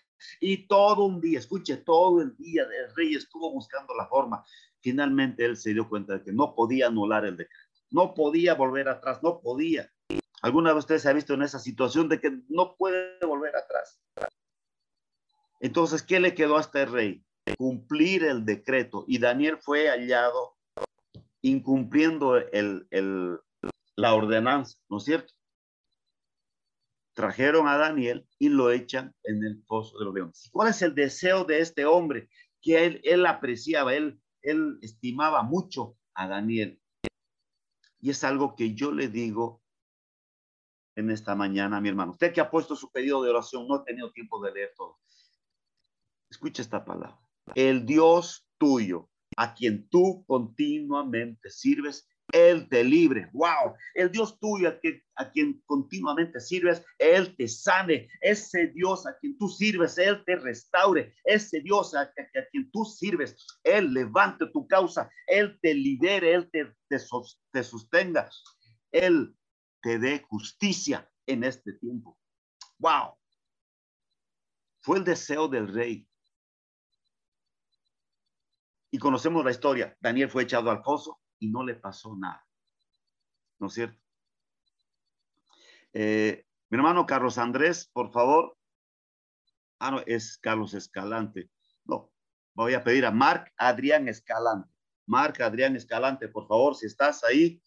Y 0.40 0.66
todo 0.66 1.04
un 1.04 1.20
día, 1.20 1.38
escuche, 1.38 1.76
todo 1.76 2.22
el 2.22 2.34
día 2.38 2.62
el 2.62 2.96
rey 2.96 3.14
estuvo 3.14 3.52
buscando 3.52 3.94
la 3.94 4.06
forma. 4.06 4.42
Finalmente 4.80 5.44
él 5.44 5.58
se 5.58 5.74
dio 5.74 5.90
cuenta 5.90 6.14
de 6.14 6.22
que 6.22 6.32
no 6.32 6.54
podía 6.54 6.86
anular 6.86 7.26
el 7.26 7.36
decreto, 7.36 7.60
no 7.90 8.14
podía 8.14 8.54
volver 8.54 8.88
atrás, 8.88 9.22
no 9.22 9.42
podía. 9.42 9.92
¿Alguna 10.40 10.72
de 10.72 10.78
ustedes 10.78 11.02
se 11.02 11.10
ha 11.10 11.12
visto 11.12 11.34
en 11.34 11.42
esa 11.42 11.58
situación 11.58 12.08
de 12.08 12.18
que 12.18 12.34
no 12.48 12.76
puede 12.78 13.18
volver 13.26 13.54
atrás? 13.56 14.00
Entonces, 15.60 16.02
¿qué 16.02 16.18
le 16.18 16.34
quedó 16.34 16.56
a 16.56 16.62
este 16.62 16.86
rey? 16.86 17.22
Cumplir 17.58 18.24
el 18.24 18.46
decreto. 18.46 19.04
Y 19.06 19.18
Daniel 19.18 19.58
fue 19.58 19.90
hallado 19.90 20.56
incumpliendo 21.42 22.36
el, 22.36 22.86
el, 22.90 23.38
la 23.96 24.14
ordenanza, 24.14 24.78
¿no 24.88 24.98
es 24.98 25.04
cierto? 25.04 25.32
Trajeron 27.14 27.66
a 27.66 27.78
Daniel 27.78 28.28
y 28.38 28.50
lo 28.50 28.70
echan 28.70 29.14
en 29.24 29.42
el 29.42 29.62
pozo 29.64 29.98
de 29.98 30.04
los 30.04 30.14
leones. 30.14 30.48
¿Cuál 30.52 30.68
es 30.68 30.82
el 30.82 30.94
deseo 30.94 31.44
de 31.44 31.60
este 31.60 31.86
hombre? 31.86 32.28
Que 32.60 32.84
él, 32.84 33.00
él 33.04 33.24
apreciaba, 33.24 33.94
él, 33.94 34.20
él 34.42 34.78
estimaba 34.82 35.42
mucho 35.42 35.96
a 36.14 36.28
Daniel. 36.28 36.80
Y 38.00 38.10
es 38.10 38.22
algo 38.22 38.54
que 38.54 38.74
yo 38.74 38.92
le 38.92 39.08
digo 39.08 39.62
en 40.94 41.10
esta 41.10 41.34
mañana, 41.34 41.80
mi 41.80 41.88
hermano. 41.88 42.12
Usted 42.12 42.32
que 42.32 42.40
ha 42.40 42.50
puesto 42.50 42.76
su 42.76 42.90
pedido 42.90 43.22
de 43.22 43.30
oración, 43.30 43.66
no 43.66 43.76
ha 43.76 43.84
tenido 43.84 44.12
tiempo 44.12 44.42
de 44.42 44.52
leer 44.52 44.72
todo. 44.76 44.98
Escucha 46.30 46.62
esta 46.62 46.84
palabra. 46.84 47.18
El 47.54 47.86
Dios 47.86 48.46
tuyo, 48.58 49.08
a 49.36 49.54
quien 49.54 49.88
tú 49.88 50.24
continuamente 50.26 51.50
sirves, 51.50 52.08
Él 52.32 52.68
te 52.68 52.82
libre. 52.82 53.30
Wow. 53.32 53.74
El 53.94 54.10
Dios 54.10 54.38
tuyo, 54.40 54.68
a 54.68 55.30
quien, 55.30 55.62
continuamente 55.66 56.40
sirves, 56.40 56.82
Él 56.98 57.36
te 57.36 57.46
sane. 57.48 58.08
Ese 58.20 58.68
Dios 58.68 59.06
a 59.06 59.16
quien 59.18 59.38
tú 59.38 59.48
sirves, 59.48 59.96
Él 59.98 60.22
te 60.24 60.36
restaure. 60.36 61.14
Ese 61.24 61.60
Dios 61.60 61.94
a, 61.94 62.10
quien 62.50 62.70
tú 62.70 62.84
sirves, 62.84 63.36
Él 63.62 63.92
levante 63.92 64.46
tu 64.52 64.66
causa. 64.66 65.10
Él 65.26 65.58
te 65.62 65.74
libere, 65.74 66.34
Él 66.34 66.50
te, 66.50 66.64
te, 66.88 66.98
te 67.52 67.62
sostenga. 67.62 68.28
Él 68.90 69.34
te 69.82 69.98
dé 69.98 70.24
justicia 70.28 71.08
en 71.26 71.44
este 71.44 71.74
tiempo. 71.74 72.18
Wow. 72.78 73.16
Fue 74.80 74.98
el 74.98 75.04
deseo 75.04 75.48
del 75.48 75.72
rey. 75.72 76.08
Y 78.90 78.98
conocemos 78.98 79.44
la 79.44 79.50
historia. 79.50 79.96
Daniel 80.00 80.30
fue 80.30 80.44
echado 80.44 80.70
al 80.70 80.82
pozo 80.82 81.20
y 81.38 81.50
no 81.50 81.64
le 81.64 81.74
pasó 81.74 82.16
nada. 82.16 82.46
¿No 83.58 83.68
es 83.68 83.74
cierto? 83.74 84.00
Eh, 85.92 86.44
mi 86.68 86.76
hermano 86.76 87.06
Carlos 87.06 87.38
Andrés, 87.38 87.88
por 87.92 88.12
favor. 88.12 88.56
Ah, 89.78 89.90
no, 89.90 90.02
es 90.06 90.38
Carlos 90.38 90.74
Escalante. 90.74 91.50
No, 91.84 92.12
voy 92.54 92.74
a 92.74 92.84
pedir 92.84 93.06
a 93.06 93.10
Marc 93.10 93.52
Adrián 93.56 94.08
Escalante. 94.08 94.70
Marc 95.06 95.40
Adrián 95.40 95.76
Escalante, 95.76 96.28
por 96.28 96.48
favor, 96.48 96.74
si 96.74 96.86
estás 96.86 97.22
ahí, 97.22 97.62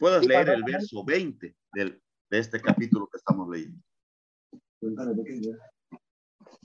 Puedes 0.00 0.26
leer 0.26 0.48
el 0.48 0.64
verso 0.64 1.04
20 1.04 1.54
del, 1.74 2.02
de 2.30 2.38
este 2.38 2.58
capítulo 2.58 3.06
que 3.06 3.18
estamos 3.18 3.46
leyendo. 3.50 3.84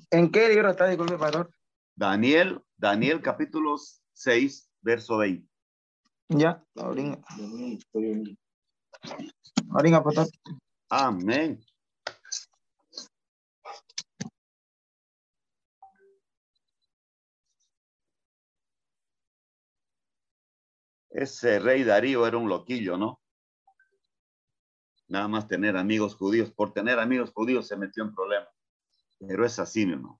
¿En 0.09 0.31
qué 0.31 0.47
libro 0.47 0.69
está, 0.69 0.87
disculpe, 0.87 1.17
pastor? 1.17 1.53
Daniel, 1.95 2.61
Daniel 2.77 3.21
capítulo 3.21 3.75
6, 4.13 4.71
verso 4.85 5.17
20. 5.17 5.49
Ya, 6.29 6.63
ahorita. 6.75 7.21
Ahorita, 9.71 10.03
pastor. 10.03 10.27
Amén. 10.89 11.59
Ese 21.09 21.59
rey 21.59 21.83
Darío 21.83 22.27
era 22.27 22.37
un 22.37 22.49
loquillo, 22.49 22.97
¿no? 22.97 23.19
nada 25.07 25.27
más 25.27 25.47
tener 25.47 25.77
amigos 25.77 26.15
judíos. 26.15 26.51
Por 26.51 26.73
tener 26.73 26.99
amigos 26.99 27.31
judíos 27.31 27.67
se 27.67 27.77
metió 27.77 28.03
en 28.03 28.13
problemas. 28.13 28.49
Pero 29.19 29.45
es 29.45 29.59
así, 29.59 29.85
mi 29.85 29.93
hermano. 29.93 30.19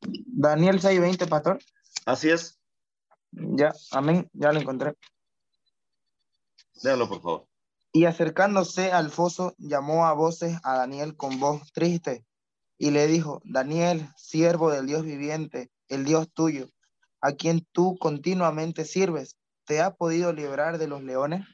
Daniel 0.00 0.80
6:20, 0.80 1.28
pastor. 1.28 1.58
Así 2.06 2.28
es. 2.28 2.61
Ya, 3.32 3.72
amén, 3.90 4.30
ya 4.32 4.52
lo 4.52 4.60
encontré. 4.60 4.94
Léalo, 6.82 7.08
por 7.08 7.22
favor. 7.22 7.46
Y 7.92 8.04
acercándose 8.04 8.92
al 8.92 9.10
foso, 9.10 9.54
llamó 9.58 10.06
a 10.06 10.14
voces 10.14 10.58
a 10.64 10.76
Daniel 10.76 11.16
con 11.16 11.40
voz 11.40 11.72
triste 11.72 12.24
y 12.78 12.90
le 12.90 13.06
dijo, 13.06 13.40
Daniel, 13.44 14.08
siervo 14.16 14.70
del 14.70 14.86
Dios 14.86 15.04
viviente, 15.04 15.70
el 15.88 16.04
Dios 16.04 16.30
tuyo, 16.32 16.68
a 17.20 17.32
quien 17.32 17.66
tú 17.72 17.96
continuamente 17.98 18.84
sirves, 18.84 19.36
¿te 19.64 19.80
ha 19.80 19.94
podido 19.94 20.32
librar 20.32 20.78
de 20.78 20.88
los 20.88 21.02
leones? 21.02 21.46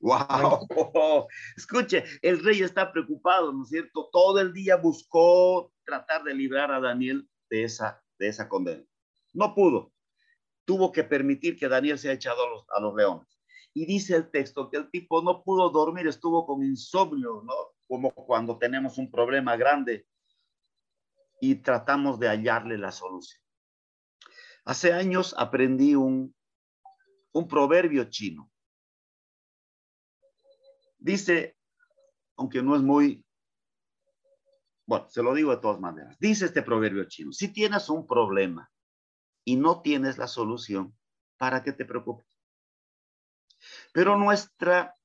Wow, 0.00 0.68
escuche, 1.56 2.04
el 2.22 2.44
rey 2.44 2.62
está 2.62 2.92
preocupado, 2.92 3.52
¿no 3.52 3.64
es 3.64 3.70
cierto? 3.70 4.08
Todo 4.12 4.40
el 4.40 4.52
día 4.52 4.76
buscó 4.76 5.72
tratar 5.84 6.22
de 6.24 6.34
librar 6.34 6.70
a 6.70 6.80
Daniel 6.80 7.28
de 7.50 7.64
esa, 7.64 8.02
de 8.18 8.28
esa 8.28 8.48
condena. 8.48 8.84
No 9.32 9.54
pudo. 9.54 9.93
Tuvo 10.64 10.92
que 10.92 11.04
permitir 11.04 11.56
que 11.56 11.68
Daniel 11.68 11.98
sea 11.98 12.12
echado 12.12 12.44
a 12.44 12.50
los, 12.50 12.64
a 12.70 12.80
los 12.80 12.94
leones. 12.94 13.28
Y 13.72 13.86
dice 13.86 14.16
el 14.16 14.30
texto 14.30 14.70
que 14.70 14.76
el 14.76 14.90
tipo 14.90 15.22
no 15.22 15.42
pudo 15.42 15.70
dormir, 15.70 16.06
estuvo 16.06 16.46
con 16.46 16.62
insomnio, 16.62 17.42
¿no? 17.44 17.54
Como 17.86 18.12
cuando 18.12 18.56
tenemos 18.58 18.98
un 18.98 19.10
problema 19.10 19.56
grande 19.56 20.06
y 21.40 21.56
tratamos 21.56 22.18
de 22.18 22.28
hallarle 22.28 22.78
la 22.78 22.92
solución. 22.92 23.42
Hace 24.64 24.92
años 24.92 25.34
aprendí 25.36 25.94
un, 25.94 26.34
un 27.32 27.48
proverbio 27.48 28.04
chino 28.04 28.50
Dice, 31.04 31.58
aunque 32.38 32.62
no 32.62 32.74
es 32.74 32.80
muy, 32.80 33.22
bueno, 34.86 35.06
se 35.10 35.22
lo 35.22 35.34
digo 35.34 35.50
de 35.50 35.60
todas 35.60 35.78
maneras, 35.78 36.16
dice 36.18 36.46
este 36.46 36.62
proverbio 36.62 37.04
chino, 37.04 37.30
si 37.30 37.48
tienes 37.48 37.90
un 37.90 38.06
problema 38.06 38.72
y 39.44 39.56
no 39.56 39.82
tienes 39.82 40.18
la 40.18 40.26
solución, 40.26 40.96
¿para 41.36 41.62
qué 41.62 41.72
te 41.72 41.84
preocupes? 41.84 42.26
Pero 43.92 44.16
nuestra 44.16 44.96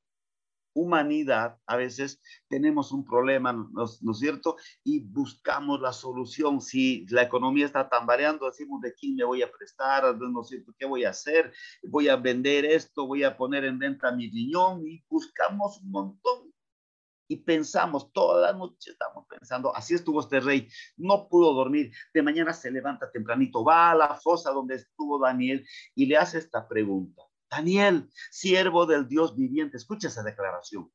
humanidad, 0.74 1.58
a 1.66 1.76
veces 1.76 2.22
tenemos 2.48 2.92
un 2.92 3.04
problema, 3.04 3.54
¿no, 3.54 3.84
es 3.84 4.20
cierto? 4.20 4.56
Y 4.84 5.00
buscamos 5.02 5.82
la 5.82 5.94
solución. 5.94 6.62
Si 6.62 7.06
la 7.10 7.24
economía 7.24 7.66
está 7.66 7.90
tambaleando, 7.90 8.46
decimos 8.46 8.82
de 8.82 8.94
quién 8.94 9.16
me 9.16 9.24
voy 9.24 9.42
a 9.42 9.52
prestar, 9.52 10.16
no 10.18 10.44
sé 10.44 10.64
qué 10.78 10.86
voy 10.86 11.04
a 11.04 11.10
hacer, 11.10 11.52
voy 11.84 12.08
a 12.08 12.16
vender 12.16 12.66
esto, 12.66 13.08
voy 13.08 13.24
a 13.24 13.36
poner 13.36 13.66
en 13.66 13.80
venta 13.80 14.12
mi 14.12 14.30
riñón 14.30 14.88
y 14.88 15.04
buscamos 15.10 15.82
un 15.82 15.92
montón. 15.92 16.39
Y 17.30 17.38
pensamos, 17.38 18.12
toda 18.12 18.52
la 18.52 18.58
noche 18.58 18.92
estamos 18.92 19.26
pensando, 19.30 19.74
así 19.74 19.94
estuvo 19.94 20.20
este 20.20 20.42
rey, 20.42 20.68
no 20.98 21.30
pudo 21.30 21.54
dormir, 21.54 21.92
de 22.14 22.24
mañana 22.24 22.52
se 22.52 22.72
levanta 22.72 23.10
tempranito, 23.12 23.64
va 23.64 23.92
a 23.92 23.96
la 23.96 24.16
fosa 24.16 24.52
donde 24.52 24.76
estuvo 24.76 25.20
Daniel 25.20 25.66
y 25.96 26.08
le 26.08 26.18
hace 26.18 26.40
esta 26.40 26.68
pregunta 26.68 27.24
Daniel, 27.50 28.10
siervo 28.30 28.86
del 28.86 29.08
Dios 29.08 29.36
viviente. 29.36 29.78
Escucha 29.78 30.08
esa 30.08 30.24
declaración. 30.24 30.92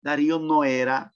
Darío 0.00 0.38
no 0.38 0.64
era 0.64 1.14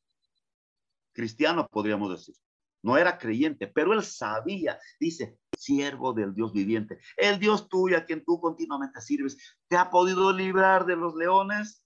cristiano, 1.12 1.66
podríamos 1.68 2.10
decir. 2.10 2.34
no 2.80 2.96
era 2.96 3.18
creyente, 3.18 3.66
pero 3.66 3.92
él 3.92 4.04
sabía, 4.04 4.78
dice, 5.00 5.37
siervo 5.58 6.12
del 6.12 6.32
Dios 6.32 6.52
viviente. 6.52 7.00
El 7.16 7.40
Dios 7.40 7.68
tuyo 7.68 7.98
a 7.98 8.04
quien 8.04 8.25
tú 8.25 8.40
continuamente 8.40 9.00
sirves, 9.00 9.37
¿te 9.66 9.76
ha 9.76 9.90
podido 9.90 10.32
librar 10.32 10.87
de 10.87 10.94
los 10.94 11.16
leones? 11.16 11.84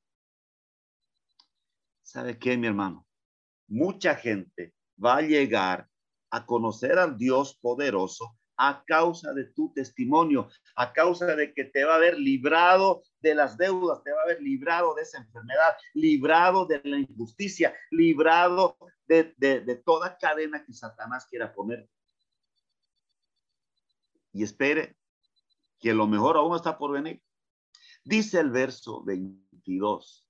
¿Sabe 2.02 2.38
qué, 2.38 2.56
mi 2.56 2.66
hermano? 2.66 3.06
Mucha 3.68 4.14
gente 4.14 4.75
va 5.02 5.16
a 5.16 5.23
llegar 5.23 5.88
a 6.30 6.44
conocer 6.47 6.99
al 6.99 7.16
Dios 7.16 7.59
poderoso 7.61 8.37
a 8.56 8.85
causa 8.87 9.32
de 9.32 9.47
tu 9.47 9.73
testimonio, 9.73 10.49
a 10.76 10.92
causa 10.92 11.35
de 11.35 11.52
que 11.52 11.64
te 11.64 11.85
va 11.85 11.94
a 11.94 11.97
haber 11.97 12.18
librado 12.18 13.02
de 13.21 13.35
las 13.35 13.56
deudas, 13.56 14.02
te 14.04 14.12
va 14.12 14.21
a 14.21 14.25
haber 14.25 14.40
librado 14.40 14.94
de 14.94 15.02
esa 15.02 15.18
enfermedad, 15.18 15.76
librado 15.94 16.66
de 16.66 16.80
la 16.85 16.99
injusticia, 16.99 17.75
librado 17.90 18.76
de, 19.06 19.35
de 19.38 19.82
toda 19.85 20.16
cadena 20.16 20.64
que 20.64 20.73
Satanás 20.73 21.26
quiera 21.26 21.52
poner. 21.52 21.88
Y 24.32 24.44
espere 24.44 24.97
que 25.80 25.92
lo 25.92 26.06
mejor 26.06 26.37
aún 26.37 26.54
está 26.54 26.78
por 26.78 26.92
venir. 26.92 27.21
Dice 28.04 28.38
el 28.38 28.50
verso 28.50 29.02
22. 29.04 30.26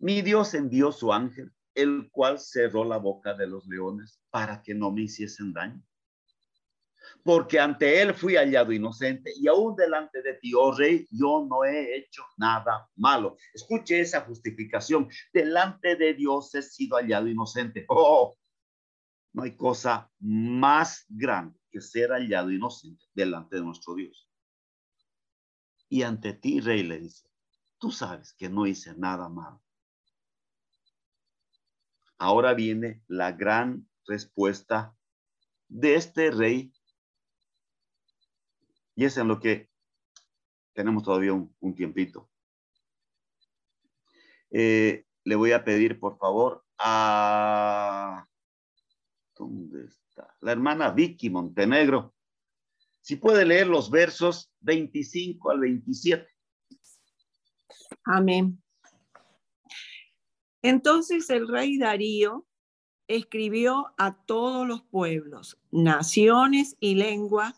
Mi 0.00 0.22
Dios 0.22 0.54
envió 0.54 0.90
su 0.90 1.12
ángel, 1.12 1.52
el 1.74 2.10
cual 2.10 2.40
cerró 2.40 2.84
la 2.84 2.96
boca 2.96 3.34
de 3.34 3.46
los 3.46 3.66
leones 3.66 4.20
para 4.30 4.62
que 4.62 4.74
no 4.74 4.90
me 4.90 5.02
hiciesen 5.02 5.52
daño 5.52 5.82
porque 7.22 7.58
ante 7.58 8.00
él 8.00 8.14
fui 8.14 8.36
hallado 8.36 8.72
inocente 8.72 9.32
y 9.36 9.48
aún 9.48 9.76
delante 9.76 10.22
de 10.22 10.34
ti, 10.34 10.52
oh 10.54 10.72
rey, 10.72 11.06
yo 11.10 11.46
no 11.48 11.64
he 11.64 11.96
hecho 11.96 12.22
nada 12.36 12.88
malo. 12.96 13.36
Escuche 13.52 14.00
esa 14.00 14.22
justificación. 14.22 15.08
Delante 15.32 15.96
de 15.96 16.14
Dios 16.14 16.54
he 16.54 16.62
sido 16.62 16.96
hallado 16.96 17.28
inocente. 17.28 17.84
Oh, 17.88 18.36
no 19.32 19.42
hay 19.42 19.56
cosa 19.56 20.10
más 20.18 21.04
grande 21.08 21.58
que 21.70 21.80
ser 21.80 22.10
hallado 22.10 22.50
inocente 22.50 23.04
delante 23.14 23.56
de 23.56 23.62
nuestro 23.62 23.94
Dios. 23.94 24.28
Y 25.88 26.02
ante 26.02 26.32
ti, 26.32 26.60
rey, 26.60 26.82
le 26.82 27.00
dice, 27.00 27.28
tú 27.78 27.90
sabes 27.90 28.32
que 28.32 28.48
no 28.48 28.66
hice 28.66 28.94
nada 28.96 29.28
malo. 29.28 29.62
Ahora 32.20 32.52
viene 32.52 33.02
la 33.08 33.32
gran 33.32 33.88
respuesta 34.06 34.94
de 35.68 35.94
este 35.94 36.30
rey 36.30 36.70
y 38.94 39.06
es 39.06 39.16
en 39.16 39.26
lo 39.26 39.40
que 39.40 39.70
tenemos 40.74 41.02
todavía 41.02 41.32
un, 41.32 41.74
tiempito. 41.74 42.28
Eh, 44.50 45.06
le 45.24 45.34
voy 45.34 45.52
a 45.52 45.64
pedir, 45.64 45.98
por 45.98 46.18
favor, 46.18 46.62
a... 46.76 48.28
¿Dónde 49.34 49.86
está? 49.86 50.36
La 50.42 50.52
hermana 50.52 50.90
Vicky 50.90 51.30
Montenegro. 51.30 52.14
Si 53.00 53.16
puede 53.16 53.46
leer 53.46 53.66
los 53.66 53.90
versos 53.90 54.52
25 54.60 55.50
al 55.52 55.60
27. 55.60 56.28
Amén. 58.04 58.59
Entonces 60.62 61.30
el 61.30 61.48
rey 61.48 61.78
Darío 61.78 62.46
escribió 63.08 63.92
a 63.96 64.14
todos 64.14 64.66
los 64.66 64.82
pueblos, 64.82 65.58
naciones 65.70 66.76
y 66.80 66.94
lenguas 66.94 67.54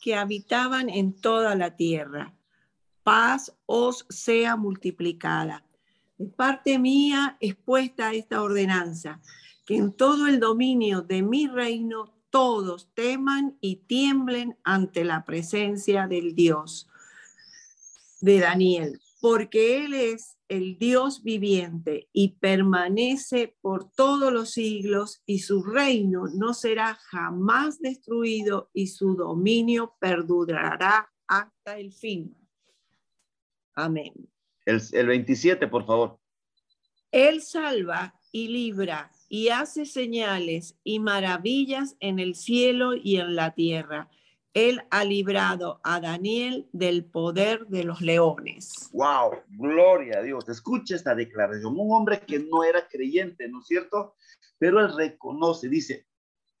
que 0.00 0.14
habitaban 0.14 0.88
en 0.88 1.12
toda 1.12 1.54
la 1.54 1.76
tierra. 1.76 2.34
Paz 3.02 3.56
os 3.66 4.06
sea 4.08 4.56
multiplicada. 4.56 5.64
De 6.18 6.26
parte 6.26 6.78
mía 6.78 7.36
es 7.40 7.54
puesta 7.54 8.12
esta 8.14 8.42
ordenanza, 8.42 9.20
que 9.64 9.76
en 9.76 9.92
todo 9.92 10.26
el 10.26 10.40
dominio 10.40 11.02
de 11.02 11.22
mi 11.22 11.46
reino 11.46 12.14
todos 12.30 12.92
teman 12.94 13.56
y 13.60 13.76
tiemblen 13.76 14.56
ante 14.64 15.04
la 15.04 15.24
presencia 15.24 16.06
del 16.06 16.34
Dios 16.34 16.88
de 18.20 18.40
Daniel, 18.40 19.00
porque 19.28 19.84
Él 19.84 19.92
es 19.92 20.38
el 20.46 20.78
Dios 20.78 21.24
viviente 21.24 22.08
y 22.12 22.36
permanece 22.36 23.56
por 23.60 23.90
todos 23.90 24.32
los 24.32 24.52
siglos 24.52 25.20
y 25.26 25.40
su 25.40 25.64
reino 25.64 26.28
no 26.32 26.54
será 26.54 26.94
jamás 26.94 27.80
destruido 27.80 28.70
y 28.72 28.86
su 28.86 29.16
dominio 29.16 29.96
perdurará 29.98 31.12
hasta 31.26 31.76
el 31.76 31.92
fin. 31.92 32.36
Amén. 33.74 34.12
El, 34.64 34.80
el 34.92 35.06
27, 35.08 35.66
por 35.66 35.84
favor. 35.84 36.20
Él 37.10 37.42
salva 37.42 38.14
y 38.30 38.46
libra 38.46 39.10
y 39.28 39.48
hace 39.48 39.86
señales 39.86 40.78
y 40.84 41.00
maravillas 41.00 41.96
en 41.98 42.20
el 42.20 42.36
cielo 42.36 42.94
y 42.94 43.16
en 43.16 43.34
la 43.34 43.54
tierra 43.54 44.08
él 44.56 44.80
ha 44.90 45.04
librado 45.04 45.82
a 45.84 46.00
Daniel 46.00 46.66
del 46.72 47.04
poder 47.04 47.66
de 47.66 47.84
los 47.84 48.00
leones. 48.00 48.88
Wow, 48.94 49.42
gloria 49.48 50.20
a 50.20 50.22
Dios. 50.22 50.48
Escucha 50.48 50.96
esta 50.96 51.14
declaración. 51.14 51.78
Un 51.78 51.92
hombre 51.92 52.20
que 52.20 52.38
no 52.38 52.64
era 52.64 52.88
creyente, 52.88 53.48
¿no 53.48 53.60
es 53.60 53.66
cierto? 53.66 54.14
Pero 54.56 54.80
él 54.80 54.96
reconoce, 54.96 55.68
dice, 55.68 56.06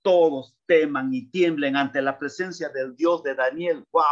todos 0.02 0.58
teman 0.66 1.14
y 1.14 1.30
tiemblen 1.30 1.74
ante 1.74 2.02
la 2.02 2.18
presencia 2.18 2.68
del 2.68 2.94
Dios 2.96 3.22
de 3.22 3.34
Daniel. 3.34 3.82
Wow. 3.90 4.02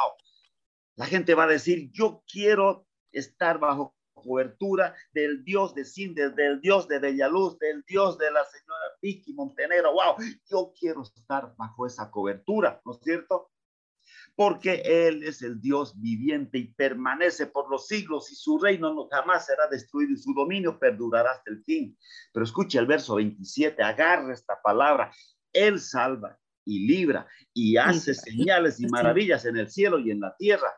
La 0.97 1.05
gente 1.05 1.35
va 1.35 1.45
a 1.45 1.49
decir, 1.49 1.91
yo 1.93 2.23
quiero 2.27 2.87
estar 3.13 3.59
bajo 3.59 3.95
cobertura 4.15 4.95
del 5.13 5.45
Dios 5.45 5.75
de 5.75 5.85
Sindes, 5.85 6.35
del 6.35 6.63
Dios 6.63 6.89
de 6.89 7.01
Bellaluz, 7.01 7.59
del 7.59 7.85
Dios 7.87 8.17
de 8.17 8.31
la 8.31 8.47
señora 8.47 8.81
Vicky 9.03 9.35
Montenegro. 9.35 9.93
Wow, 9.93 10.17
yo 10.51 10.73
quiero 10.75 11.03
estar 11.03 11.55
bajo 11.59 11.87
esa 11.87 12.11
cobertura, 12.11 12.81
¿no 12.87 12.93
es 12.93 13.01
cierto? 13.03 13.51
Porque 14.37 14.83
Él 14.85 15.23
es 15.23 15.43
el 15.43 15.61
Dios 15.61 15.99
viviente 16.01 16.59
y 16.59 16.75
permanece 16.75 17.47
por 17.47 17.71
los 17.71 17.87
siglos 17.87 18.31
y 18.33 18.35
su 18.35 18.59
reino 18.59 18.93
no 18.93 19.09
jamás 19.09 19.47
será 19.47 19.69
destruido 19.69 20.13
y 20.13 20.17
su 20.17 20.35
dominio 20.35 20.79
perdurará 20.79 21.33
hasta 21.33 21.51
el 21.51 21.63
fin. 21.63 21.97
Pero 22.33 22.45
escuche 22.45 22.79
el 22.79 22.87
verso 22.87 23.17
27, 23.17 23.83
agarra 23.83 24.33
esta 24.33 24.61
palabra. 24.63 25.13
Él 25.53 25.79
salva 25.79 26.39
y 26.65 26.87
libra 26.87 27.29
y 27.53 27.77
hace 27.77 28.15
señales 28.15 28.81
y 28.81 28.87
maravillas 28.87 29.45
en 29.45 29.57
el 29.57 29.71
cielo 29.71 29.99
y 30.01 30.11
en 30.11 30.21
la 30.21 30.35
tierra. 30.37 30.73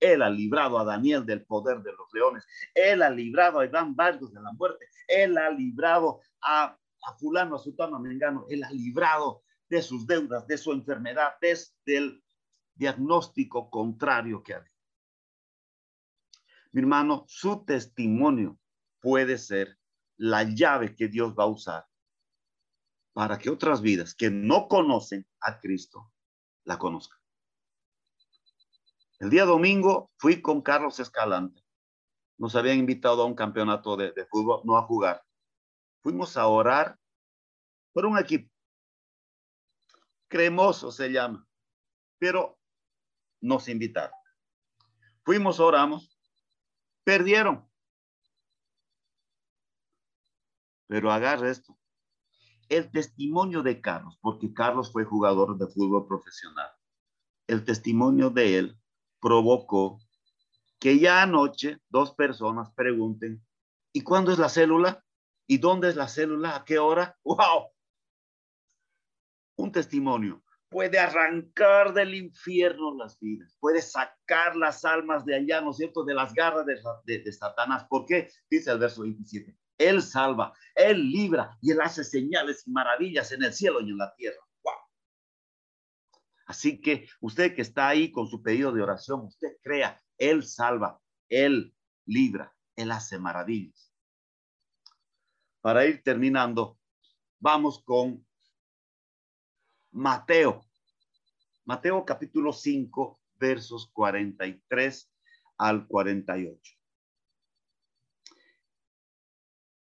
Él 0.00 0.22
ha 0.22 0.28
librado 0.28 0.78
a 0.78 0.84
Daniel 0.84 1.24
del 1.24 1.44
poder 1.44 1.78
de 1.82 1.92
los 1.92 2.12
leones. 2.12 2.44
Él 2.74 3.02
ha 3.02 3.10
librado 3.10 3.60
a 3.60 3.64
Iván 3.64 3.94
Vargas 3.94 4.32
de 4.32 4.42
la 4.42 4.52
muerte. 4.52 4.86
Él 5.06 5.38
ha 5.38 5.50
librado 5.50 6.20
a, 6.42 6.76
a 7.06 7.18
fulano, 7.18 7.56
a 7.56 7.58
sutano, 7.58 7.96
a 7.96 8.00
mengano. 8.00 8.44
Él 8.50 8.62
ha 8.64 8.70
librado 8.72 9.42
de 9.68 9.80
sus 9.80 10.06
deudas, 10.06 10.46
de 10.46 10.58
su 10.58 10.72
enfermedad, 10.72 11.34
desde 11.40 11.72
el 11.86 12.22
diagnóstico 12.76 13.70
contrario 13.70 14.42
que 14.42 14.54
había. 14.54 14.72
Mi 16.72 16.82
hermano, 16.82 17.24
su 17.26 17.64
testimonio 17.64 18.58
puede 19.00 19.38
ser 19.38 19.78
la 20.16 20.42
llave 20.44 20.94
que 20.94 21.08
Dios 21.08 21.34
va 21.34 21.44
a 21.44 21.48
usar 21.48 21.86
para 23.12 23.38
que 23.38 23.48
otras 23.48 23.80
vidas 23.80 24.14
que 24.14 24.30
no 24.30 24.68
conocen 24.68 25.26
a 25.40 25.58
Cristo 25.58 26.12
la 26.64 26.78
conozcan. 26.78 27.18
El 29.18 29.30
día 29.30 29.46
domingo 29.46 30.10
fui 30.18 30.42
con 30.42 30.60
Carlos 30.60 31.00
Escalante. 31.00 31.62
Nos 32.36 32.54
habían 32.54 32.76
invitado 32.76 33.22
a 33.22 33.24
un 33.24 33.34
campeonato 33.34 33.96
de, 33.96 34.12
de 34.12 34.26
fútbol, 34.26 34.60
no 34.64 34.76
a 34.76 34.82
jugar. 34.82 35.24
Fuimos 36.02 36.36
a 36.36 36.46
orar 36.46 36.98
por 37.94 38.04
un 38.04 38.18
equipo. 38.18 38.52
Cremoso 40.28 40.92
se 40.92 41.10
llama. 41.10 41.48
Pero 42.18 42.58
nos 43.46 43.68
invitaron. 43.68 44.18
Fuimos, 45.24 45.60
oramos, 45.60 46.18
perdieron. 47.04 47.68
Pero 50.88 51.10
agarra 51.10 51.50
esto. 51.50 51.76
El 52.68 52.90
testimonio 52.90 53.62
de 53.62 53.80
Carlos, 53.80 54.18
porque 54.20 54.52
Carlos 54.52 54.92
fue 54.92 55.04
jugador 55.04 55.56
de 55.56 55.68
fútbol 55.68 56.06
profesional. 56.06 56.70
El 57.46 57.64
testimonio 57.64 58.30
de 58.30 58.58
él 58.58 58.80
provocó 59.20 60.00
que 60.80 60.98
ya 60.98 61.22
anoche 61.22 61.78
dos 61.88 62.12
personas 62.14 62.72
pregunten, 62.72 63.44
¿y 63.92 64.02
cuándo 64.02 64.32
es 64.32 64.38
la 64.38 64.48
célula? 64.48 65.04
¿Y 65.46 65.58
dónde 65.58 65.88
es 65.88 65.96
la 65.96 66.08
célula? 66.08 66.56
¿A 66.56 66.64
qué 66.64 66.78
hora? 66.78 67.16
¡Wow! 67.24 67.70
Un 69.56 69.72
testimonio 69.72 70.42
puede 70.68 70.98
arrancar 70.98 71.94
del 71.94 72.14
infierno 72.14 72.94
las 72.96 73.18
vidas, 73.20 73.56
puede 73.60 73.80
sacar 73.82 74.56
las 74.56 74.84
almas 74.84 75.24
de 75.24 75.36
allá, 75.36 75.60
¿no 75.60 75.70
es 75.70 75.76
cierto?, 75.76 76.04
de 76.04 76.14
las 76.14 76.34
garras 76.34 76.66
de, 76.66 77.32
Satanás. 77.32 77.86
¿Por 77.88 78.04
qué? 78.06 78.30
Dice 78.50 78.70
el 78.70 78.78
verso 78.78 79.02
27. 79.02 79.56
Él 79.78 80.02
salva, 80.02 80.52
Él 80.74 81.10
libra 81.10 81.56
y 81.60 81.70
Él 81.70 81.80
hace 81.80 82.02
señales 82.02 82.66
y 82.66 82.70
maravillas 82.70 83.30
en 83.32 83.42
el 83.44 83.52
cielo 83.52 83.80
y 83.80 83.90
en 83.90 83.98
la 83.98 84.14
tierra. 84.14 84.38
Así 86.46 86.80
que 86.80 87.08
usted 87.20 87.54
que 87.54 87.62
está 87.62 87.88
ahí 87.88 88.12
con 88.12 88.28
su 88.28 88.40
pedido 88.40 88.72
de 88.72 88.80
oración, 88.82 89.24
usted 89.24 89.56
crea, 89.62 90.00
Él 90.16 90.44
salva, 90.44 91.00
Él 91.28 91.74
libra, 92.06 92.54
Él 92.76 92.92
hace 92.92 93.18
maravillas. 93.18 93.92
Para 95.60 95.84
ir 95.86 96.02
terminando, 96.04 96.78
vamos 97.40 97.82
con 97.84 98.25
Mateo. 99.96 100.62
Mateo 101.64 102.04
capítulo 102.04 102.52
5, 102.52 103.18
versos 103.38 103.90
43 103.94 105.10
al 105.56 105.86
48. 105.86 106.74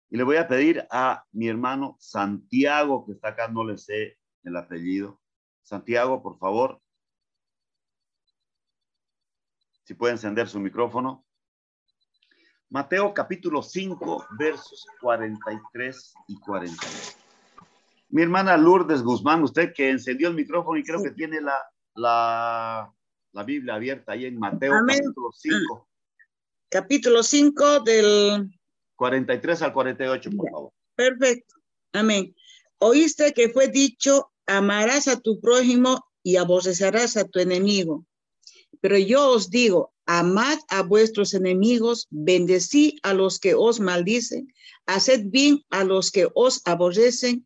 Y 0.09 0.15
le 0.15 0.23
voy 0.23 0.37
a 0.37 0.47
pedir 0.47 0.87
a 0.89 1.25
mi 1.33 1.49
hermano 1.49 1.97
Santiago, 1.99 3.05
que 3.05 3.11
está 3.11 3.29
acá, 3.29 3.49
no 3.49 3.65
le 3.65 3.77
sé 3.77 4.17
el 4.43 4.55
apellido. 4.55 5.19
Santiago, 5.63 6.23
por 6.23 6.39
favor. 6.39 6.81
Si 9.83 9.95
puede 9.95 10.13
encender 10.13 10.47
su 10.47 10.61
micrófono. 10.61 11.25
Mateo 12.69 13.13
capítulo 13.13 13.61
5, 13.61 14.27
versos 14.37 14.87
43 15.01 16.13
y 16.29 16.39
48. 16.39 17.18
Mi 18.09 18.23
hermana 18.23 18.57
Lourdes 18.57 19.03
Guzmán, 19.03 19.43
usted 19.43 19.71
que 19.73 19.89
encendió 19.89 20.29
el 20.29 20.33
micrófono 20.33 20.77
y 20.79 20.83
creo 20.83 21.01
que 21.01 21.11
tiene 21.11 21.41
la, 21.41 21.57
la, 21.93 22.91
la, 23.33 23.43
Biblia 23.43 23.75
abierta 23.75 24.13
ahí 24.13 24.25
en 24.25 24.39
Mateo 24.39 24.73
capítulo 24.85 25.29
5. 25.31 25.89
Capítulo 26.69 27.23
5 27.23 27.79
del 27.81 28.49
43 28.95 29.61
al 29.61 29.73
48, 29.73 30.29
por 30.35 30.49
favor. 30.49 30.71
Perfecto. 30.95 31.55
Amén. 31.93 32.35
Oíste 32.79 33.33
que 33.33 33.49
fue 33.49 33.67
dicho, 33.67 34.31
amarás 34.47 35.07
a 35.07 35.19
tu 35.19 35.39
prójimo 35.39 36.03
y 36.23 36.37
aborrecerás 36.37 37.15
a 37.15 37.25
tu 37.25 37.39
enemigo. 37.39 38.05
Pero 38.81 38.97
yo 38.97 39.29
os 39.31 39.51
digo, 39.51 39.93
amad 40.05 40.57
a 40.69 40.81
vuestros 40.81 41.35
enemigos, 41.35 42.07
bendecí 42.09 42.97
a 43.03 43.13
los 43.13 43.39
que 43.39 43.53
os 43.53 43.79
maldicen, 43.79 44.47
haced 44.87 45.25
bien 45.25 45.63
a 45.69 45.83
los 45.83 46.11
que 46.11 46.27
os 46.33 46.61
aborrecen 46.65 47.45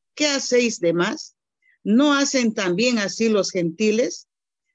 ¿qué 0.15 0.27
hacéis 0.27 0.79
de 0.79 0.93
más? 0.93 1.35
¿No 1.83 2.13
hacen 2.13 2.53
también 2.53 2.99
así 2.99 3.29
los 3.29 3.51
gentiles? 3.51 4.27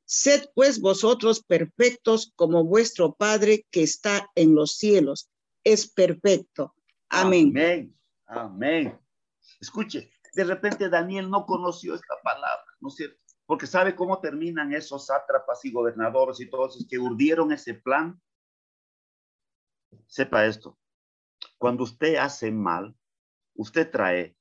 Sed 0.05 0.44
pues 0.55 0.81
vosotros 0.81 1.42
perfectos 1.42 2.33
como 2.37 2.64
vuestro 2.64 3.14
Padre 3.14 3.66
que 3.70 3.83
está 3.83 4.31
en 4.35 4.55
los 4.55 4.77
cielos 4.77 5.31
es 5.64 5.90
perfecto. 5.90 6.75
Amén. 7.09 7.49
Amén. 7.49 7.99
Amén. 8.27 9.01
Escuche, 9.61 10.11
de 10.35 10.44
repente 10.44 10.88
Daniel 10.88 11.31
no 11.31 11.44
conoció 11.46 11.94
esta 11.94 12.14
palabra, 12.22 12.64
¿no 12.81 12.88
es 12.88 12.94
cierto? 12.94 13.20
Porque 13.46 13.66
sabe 13.66 13.94
cómo 13.94 14.20
terminan 14.20 14.72
esos 14.72 15.07
sátrapas 15.07 15.64
y 15.64 15.72
gobernadores 15.72 16.40
y 16.40 16.51
todos 16.51 16.77
los 16.77 16.87
que 16.88 16.99
urdieron 16.99 17.53
ese 17.53 17.75
plan. 17.75 18.20
Sepa 20.07 20.46
esto, 20.46 20.79
cuando 21.59 21.85
usted 21.85 22.16
hace 22.16 22.51
mal, 22.51 22.94
usted 23.55 23.90
trae 23.90 24.37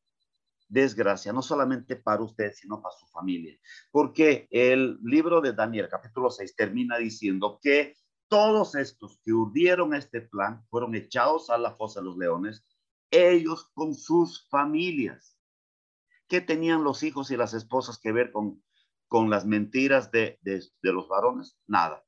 desgracia, 0.68 1.32
no 1.32 1.42
solamente 1.42 1.96
para 1.96 2.24
usted, 2.24 2.52
sino 2.54 2.82
para 2.82 2.96
su 2.96 3.08
familia. 3.08 3.58
Porque 3.92 4.48
el 4.52 5.00
libro 5.04 5.42
de 5.42 5.54
Daniel, 5.54 5.88
capítulo 5.90 6.30
6, 6.30 6.56
termina 6.56 6.98
diciendo 6.98 7.60
que 7.62 7.96
todos 8.28 8.76
estos 8.76 9.20
que 9.24 9.32
urdieron 9.32 9.94
este 9.94 10.22
plan 10.22 10.66
fueron 10.70 10.96
echados 10.96 11.50
a 11.50 11.58
la 11.58 11.76
fosa 11.76 12.00
de 12.00 12.06
los 12.06 12.18
leones, 12.18 12.66
ellos 13.12 13.70
con 13.74 13.94
sus 13.94 14.48
familias. 14.50 15.38
¿Qué 16.28 16.42
tenían 16.42 16.84
los 16.84 17.04
hijos 17.04 17.30
y 17.30 17.38
las 17.38 17.54
esposas 17.54 18.00
que 18.00 18.12
ver 18.12 18.32
con, 18.32 18.64
con 19.08 19.30
las 19.30 19.46
mentiras 19.46 20.12
de, 20.12 20.40
de, 20.42 20.64
de 20.82 20.94
los 20.94 21.08
varones? 21.08 21.58
Nada, 21.68 22.04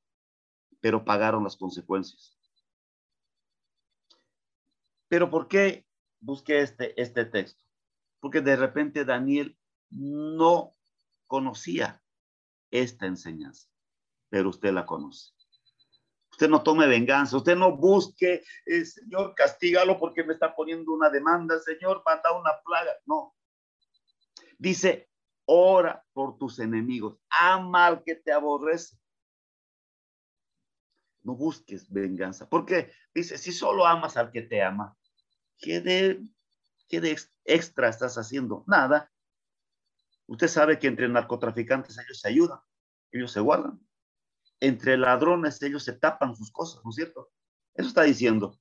pero 0.81 1.05
pagaron 1.05 1.43
las 1.43 1.55
consecuencias. 1.55 2.37
Pero 5.07 5.29
¿por 5.29 5.47
qué 5.47 5.85
busqué 6.19 6.61
este, 6.61 6.99
este 6.99 7.25
texto? 7.25 7.66
Porque 8.19 8.41
de 8.41 8.55
repente 8.55 9.05
Daniel 9.05 9.57
no 9.89 10.75
conocía 11.27 12.01
esta 12.71 13.05
enseñanza, 13.05 13.69
pero 14.29 14.49
usted 14.49 14.71
la 14.73 14.85
conoce. 14.85 15.31
Usted 16.31 16.49
no 16.49 16.61
tome 16.61 16.85
venganza, 16.85 17.37
usted 17.37 17.55
no 17.55 17.75
busque, 17.75 18.43
eh, 18.65 18.85
Señor, 18.85 19.33
castígalo 19.33 19.97
porque 19.97 20.23
me 20.23 20.33
está 20.33 20.55
poniendo 20.55 20.91
una 20.93 21.09
demanda, 21.09 21.59
Señor, 21.59 22.03
manda 22.05 22.31
una 22.31 22.51
plaga. 22.63 22.91
No. 23.05 23.35
Dice, 24.59 25.09
ora 25.45 26.05
por 26.13 26.37
tus 26.37 26.59
enemigos, 26.59 27.17
ama 27.29 27.87
al 27.87 28.03
que 28.03 28.15
te 28.15 28.31
aborrece. 28.31 28.97
No 31.23 31.35
busques 31.35 31.91
venganza, 31.91 32.47
porque 32.47 32.91
dice, 33.13 33.37
si 33.37 33.51
solo 33.51 33.85
amas 33.85 34.15
al 34.15 34.31
que 34.31 34.43
te 34.43 34.61
ama, 34.61 34.95
¿qué 35.57 35.81
de 35.81 36.21
¿Qué 36.87 37.01
de 37.01 37.17
extra 37.45 37.89
estás 37.89 38.17
haciendo? 38.17 38.63
Nada. 38.67 39.11
Usted 40.27 40.47
sabe 40.47 40.79
que 40.79 40.87
entre 40.87 41.07
narcotraficantes 41.07 41.97
ellos 41.97 42.19
se 42.19 42.29
ayudan, 42.29 42.59
ellos 43.11 43.31
se 43.31 43.39
guardan. 43.39 43.79
Entre 44.59 44.97
ladrones 44.97 45.61
ellos 45.61 45.83
se 45.83 45.93
tapan 45.93 46.35
sus 46.35 46.51
cosas, 46.51 46.83
¿no 46.83 46.89
es 46.89 46.95
cierto? 46.95 47.31
Eso 47.73 47.89
está 47.89 48.03
diciendo. 48.03 48.59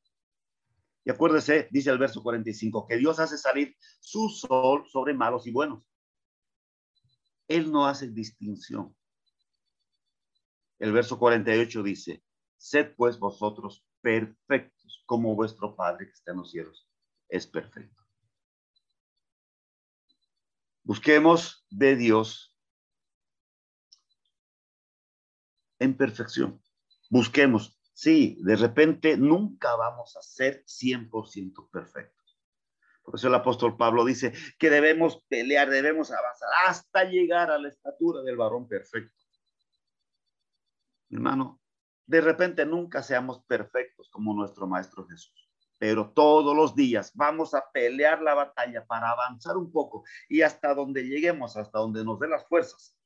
Y 1.05 1.11
acuérdese, 1.11 1.69
dice 1.71 1.91
el 1.91 1.99
verso 1.99 2.23
45, 2.23 2.87
que 2.87 2.97
Dios 2.97 3.19
hace 3.21 3.39
salir 3.39 3.77
su 4.01 4.29
sol 4.29 4.85
sobre 4.91 5.15
malos 5.15 5.47
y 5.47 5.53
buenos. 5.53 5.85
Él 7.49 7.71
no 7.71 7.87
hace 7.87 8.09
distinción. 8.09 8.95
El 10.79 10.93
verso 10.93 11.19
48 11.19 11.83
dice, 11.83 12.25
sed 12.57 12.95
pues 12.97 13.19
vosotros 13.19 13.87
perfectos 14.01 15.05
como 15.07 15.35
vuestro 15.35 15.75
Padre 15.75 16.07
que 16.07 16.13
está 16.13 16.33
en 16.33 16.39
los 16.39 16.51
cielos 16.51 16.89
es 17.29 17.47
perfecto. 17.47 18.06
Busquemos 20.87 21.67
de 21.69 21.97
Dios 21.97 22.57
en 25.81 25.97
perfección. 25.97 26.63
Busquemos. 27.11 27.77
Sí, 27.93 28.39
de 28.45 28.55
repente 28.55 29.17
nunca 29.17 29.75
vamos 29.75 30.17
a 30.17 30.23
ser 30.23 30.65
100% 30.65 31.71
perfectos. 31.73 32.39
Por 33.03 33.17
eso 33.17 33.27
el 33.27 33.35
apóstol 33.35 33.77
Pablo 33.77 34.05
dice 34.05 34.33
que 34.61 34.71
debemos 34.71 35.25
pelear, 35.27 35.71
debemos 35.71 36.13
avanzar 36.13 36.49
hasta 36.69 37.03
llegar 37.03 37.51
a 37.51 37.59
la 37.59 37.69
estatura 37.69 38.23
del 38.23 38.37
varón 38.37 38.69
perfecto. 38.69 39.25
Hermano, 41.11 41.61
de 42.07 42.21
repente 42.21 42.65
nunca 42.65 43.03
seamos 43.03 43.43
perfectos 43.43 44.09
como 44.09 44.35
nuestro 44.35 44.69
Maestro 44.69 45.05
Jesús 45.09 45.46
pero 45.79 46.11
todos 46.11 46.57
los 46.57 46.75
días 46.75 47.13
vamos 47.15 47.55
a 47.55 47.65
pelear 47.73 48.23
la 48.23 48.35
batalla 48.35 48.85
para 48.87 49.11
avanzar 49.11 49.57
un 49.57 49.71
poco 49.71 50.05
y 50.29 50.43
hasta 50.43 50.75
donde 50.75 51.07
lleguemos, 51.07 51.57
hasta 51.57 51.79
donde 51.79 52.05
nos 52.05 52.19
dé 52.19 52.29
las 52.29 52.47
fuerzas. 52.47 52.97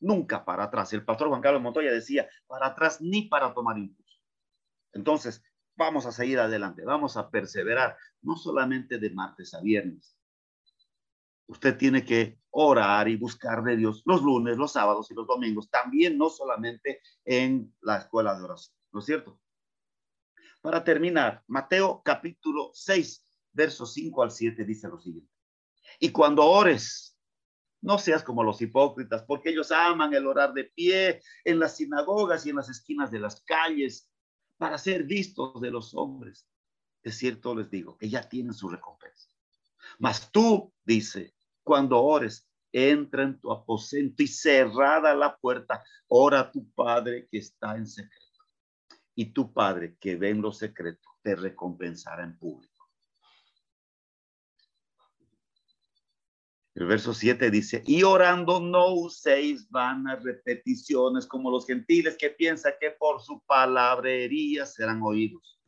Nunca 0.00 0.44
para 0.44 0.64
atrás. 0.64 0.92
El 0.92 1.04
pastor 1.04 1.28
Juan 1.28 1.40
Carlos 1.40 1.62
Montoya 1.62 1.90
decía, 1.90 2.28
para 2.46 2.68
atrás 2.68 3.00
ni 3.00 3.22
para 3.22 3.52
tomar 3.52 3.78
impulso. 3.78 4.20
Entonces, 4.92 5.42
vamos 5.76 6.06
a 6.06 6.12
seguir 6.12 6.38
adelante, 6.38 6.84
vamos 6.84 7.16
a 7.16 7.30
perseverar, 7.30 7.96
no 8.22 8.36
solamente 8.36 8.98
de 8.98 9.10
martes 9.10 9.54
a 9.54 9.60
viernes. 9.60 10.16
Usted 11.46 11.78
tiene 11.78 12.04
que 12.04 12.38
orar 12.50 13.08
y 13.08 13.16
buscar 13.16 13.62
de 13.62 13.76
Dios 13.76 14.02
los 14.04 14.22
lunes, 14.22 14.58
los 14.58 14.72
sábados 14.72 15.10
y 15.10 15.14
los 15.14 15.26
domingos, 15.26 15.70
también 15.70 16.18
no 16.18 16.28
solamente 16.28 17.00
en 17.24 17.74
la 17.80 17.98
escuela 17.98 18.36
de 18.36 18.44
oración, 18.44 18.76
¿no 18.92 19.00
es 19.00 19.06
cierto? 19.06 19.40
Para 20.60 20.82
terminar, 20.82 21.42
Mateo 21.46 22.02
capítulo 22.04 22.70
6, 22.74 23.24
versos 23.52 23.92
5 23.92 24.22
al 24.22 24.30
7 24.30 24.64
dice 24.64 24.88
lo 24.88 24.98
siguiente. 24.98 25.32
Y 26.00 26.10
cuando 26.10 26.44
ores, 26.44 27.16
no 27.80 27.96
seas 27.98 28.24
como 28.24 28.42
los 28.42 28.60
hipócritas, 28.60 29.22
porque 29.22 29.50
ellos 29.50 29.70
aman 29.70 30.12
el 30.14 30.26
orar 30.26 30.52
de 30.52 30.64
pie 30.64 31.22
en 31.44 31.60
las 31.60 31.76
sinagogas 31.76 32.44
y 32.44 32.50
en 32.50 32.56
las 32.56 32.68
esquinas 32.68 33.10
de 33.10 33.20
las 33.20 33.40
calles 33.42 34.10
para 34.56 34.78
ser 34.78 35.04
vistos 35.04 35.60
de 35.60 35.70
los 35.70 35.94
hombres. 35.94 36.48
De 37.04 37.12
cierto 37.12 37.54
les 37.54 37.70
digo 37.70 37.96
que 37.96 38.08
ya 38.08 38.28
tienen 38.28 38.52
su 38.52 38.68
recompensa. 38.68 39.28
Mas 40.00 40.32
tú, 40.32 40.72
dice, 40.84 41.34
cuando 41.62 42.02
ores, 42.02 42.48
entra 42.72 43.22
en 43.22 43.40
tu 43.40 43.52
aposento 43.52 44.22
y 44.24 44.26
cerrada 44.26 45.14
la 45.14 45.36
puerta, 45.36 45.84
ora 46.08 46.40
a 46.40 46.50
tu 46.50 46.68
Padre 46.72 47.28
que 47.30 47.38
está 47.38 47.76
en 47.76 47.86
secreto 47.86 48.27
y 49.18 49.32
tu 49.32 49.52
Padre 49.52 49.96
que 49.98 50.14
ve 50.14 50.30
en 50.30 50.40
lo 50.40 50.52
secreto 50.52 51.08
te 51.22 51.34
recompensará 51.34 52.22
en 52.22 52.38
público. 52.38 52.88
El 56.76 56.86
verso 56.86 57.12
7 57.12 57.50
dice, 57.50 57.82
y 57.84 58.04
orando 58.04 58.60
no 58.60 58.94
uséis 58.94 59.68
vanas 59.70 60.22
repeticiones 60.22 61.26
como 61.26 61.50
los 61.50 61.66
gentiles 61.66 62.16
que 62.16 62.30
piensan 62.30 62.74
que 62.80 62.92
por 62.92 63.20
su 63.20 63.42
palabrería 63.44 64.64
serán 64.64 65.02
oídos. 65.02 65.60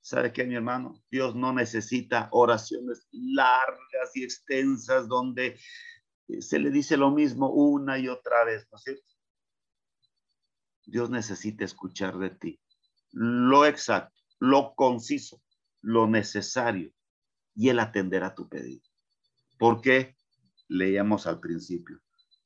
¿Sabe 0.00 0.32
qué, 0.32 0.44
mi 0.44 0.54
hermano? 0.54 1.02
Dios 1.10 1.34
no 1.34 1.52
necesita 1.52 2.28
oraciones 2.30 3.08
largas 3.10 4.14
y 4.14 4.22
extensas 4.22 5.08
donde 5.08 5.58
se 6.38 6.60
le 6.60 6.70
dice 6.70 6.96
lo 6.96 7.10
mismo 7.10 7.50
una 7.50 7.98
y 7.98 8.06
otra 8.06 8.44
vez, 8.44 8.68
¿no 8.70 8.78
es 8.78 8.84
cierto? 8.84 9.13
Dios 10.86 11.10
necesita 11.10 11.64
escuchar 11.64 12.18
de 12.18 12.30
ti 12.30 12.60
lo 13.14 13.64
exacto, 13.64 14.20
lo 14.40 14.74
conciso, 14.74 15.40
lo 15.82 16.08
necesario, 16.08 16.92
y 17.54 17.68
Él 17.68 17.78
atenderá 17.78 18.34
tu 18.34 18.48
pedido. 18.48 18.82
¿Por 19.56 19.80
qué? 19.80 20.16
Leíamos 20.66 21.26
al 21.26 21.38
principio, 21.38 22.00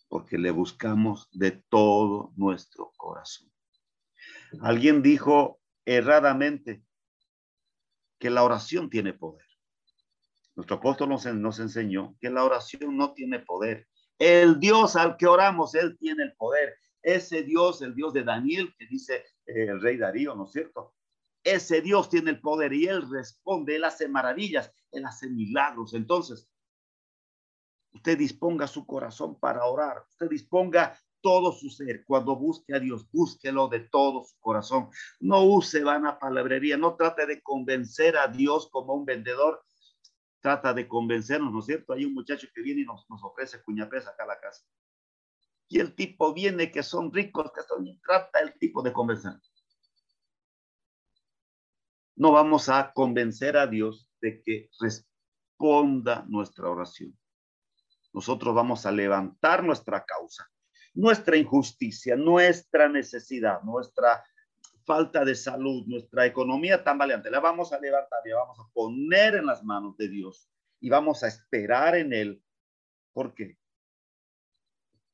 porque 0.09 0.37
le 0.37 0.51
buscamos 0.51 1.29
de 1.33 1.53
todo 1.70 2.33
nuestro 2.37 2.92
corazón. 2.96 3.51
Alguien 4.61 5.03
dijo 5.03 5.59
erradamente 5.87 6.83
que 8.18 8.29
la 8.29 8.42
oración 8.42 8.90
tiene 8.90 9.14
poder. 9.14 9.46
Nuestro 10.55 10.77
apóstol 10.77 11.09
nos, 11.09 11.24
nos 11.24 11.61
enseñó 11.61 12.16
que 12.20 12.29
la 12.29 12.44
oración 12.44 12.96
no 12.96 13.14
tiene 13.14 13.38
poder. 13.38 13.88
El 14.18 14.59
Dios 14.59 14.96
al 14.96 15.16
que 15.16 15.27
oramos, 15.27 15.74
Él 15.74 15.96
tiene 15.98 16.24
el 16.24 16.35
poder. 16.35 16.77
Ese 17.03 17.43
Dios, 17.43 17.83
el 17.83 17.95
Dios 17.95 18.13
de 18.13 18.25
Daniel, 18.25 18.75
que 18.79 18.87
dice 18.87 19.25
eh, 19.47 19.67
el 19.69 19.81
rey 19.81 19.97
Darío, 19.97 20.35
¿no 20.35 20.45
es 20.45 20.53
cierto? 20.53 20.95
Ese 21.45 21.81
Dios 21.81 22.09
tiene 22.09 22.31
el 22.31 22.41
poder 22.41 22.73
y 22.73 22.87
Él 22.87 23.09
responde, 23.11 23.77
Él 23.77 23.85
hace 23.85 24.09
maravillas, 24.09 24.73
Él 24.91 25.05
hace 25.07 25.31
milagros. 25.31 25.95
Entonces, 25.95 26.51
usted 27.93 28.19
disponga 28.19 28.67
su 28.67 28.87
corazón 28.87 29.39
para 29.39 29.65
orar, 29.65 30.05
usted 30.11 30.29
disponga 30.29 30.99
todo 31.21 31.53
su 31.53 31.71
ser. 31.71 32.05
Cuando 32.05 32.37
busque 32.37 32.75
a 32.75 32.79
Dios, 32.79 33.11
búsquelo 33.11 33.69
de 33.69 33.81
todo 33.81 34.25
su 34.25 34.39
corazón. 34.39 34.91
No 35.21 35.45
use 35.45 35.83
vana 35.83 36.19
palabrería, 36.19 36.77
no 36.77 36.97
trate 36.97 37.27
de 37.27 37.43
convencer 37.43 38.17
a 38.17 38.29
Dios 38.29 38.69
como 38.71 38.95
un 38.95 39.05
vendedor. 39.05 39.63
Trata 40.41 40.73
de 40.73 40.87
convencernos, 40.87 41.53
¿no 41.53 41.61
es 41.61 41.67
cierto? 41.67 41.93
Hay 41.93 42.05
un 42.05 42.15
muchacho 42.15 42.47
que 42.55 42.63
viene 42.63 42.83
y 42.83 42.85
nos, 42.85 43.05
ofrece 43.09 43.63
cuñapés 43.63 44.07
acá 44.07 44.25
a 44.25 44.29
la 44.29 44.41
casa. 44.41 44.65
Y 45.69 45.81
el 45.81 45.95
tipo 45.95 46.33
viene 46.33 46.71
que 46.73 46.83
son 46.83 47.13
ricos, 47.13 47.53
que 47.55 47.63
son, 47.63 47.87
y 47.87 47.99
trata 47.99 48.41
el 48.41 48.59
tipo 48.59 48.83
de 48.83 48.93
convencer. 48.93 49.33
No 52.17 52.33
vamos 52.33 52.69
a 52.69 52.93
convencer 52.93 53.57
a 53.57 53.67
Dios 53.67 54.11
de 54.21 54.43
que 54.43 54.71
responda 54.81 56.25
nuestra 56.29 56.69
oración. 56.69 57.17
Nosotros 58.13 58.55
vamos 58.55 58.87
a 58.87 58.91
levantar 58.91 59.63
nuestra 59.63 60.05
causa, 60.05 60.51
nuestra 60.95 61.37
injusticia, 61.37 62.17
nuestra 62.17 62.89
necesidad, 62.89 63.63
nuestra 63.63 64.25
falta 64.85 65.23
de 65.23 65.35
salud, 65.35 65.85
nuestra 65.87 66.25
economía 66.25 66.83
tan 66.83 66.97
valiente, 66.97 67.31
la 67.31 67.41
vamos 67.41 67.75
a 67.75 67.79
levantar 67.79 68.21
y 68.25 68.31
la 68.31 68.37
vamos 68.37 68.59
a 68.59 68.73
poner 68.73 69.35
en 69.35 69.45
las 69.45 69.63
manos 69.63 69.97
de 69.99 70.09
Dios 70.09 70.49
y 70.81 70.89
vamos 70.89 71.23
a 71.23 71.29
esperar 71.29 71.95
en 71.95 72.15
Él. 72.15 72.43
¿Por 73.13 73.35
qué? 73.35 73.59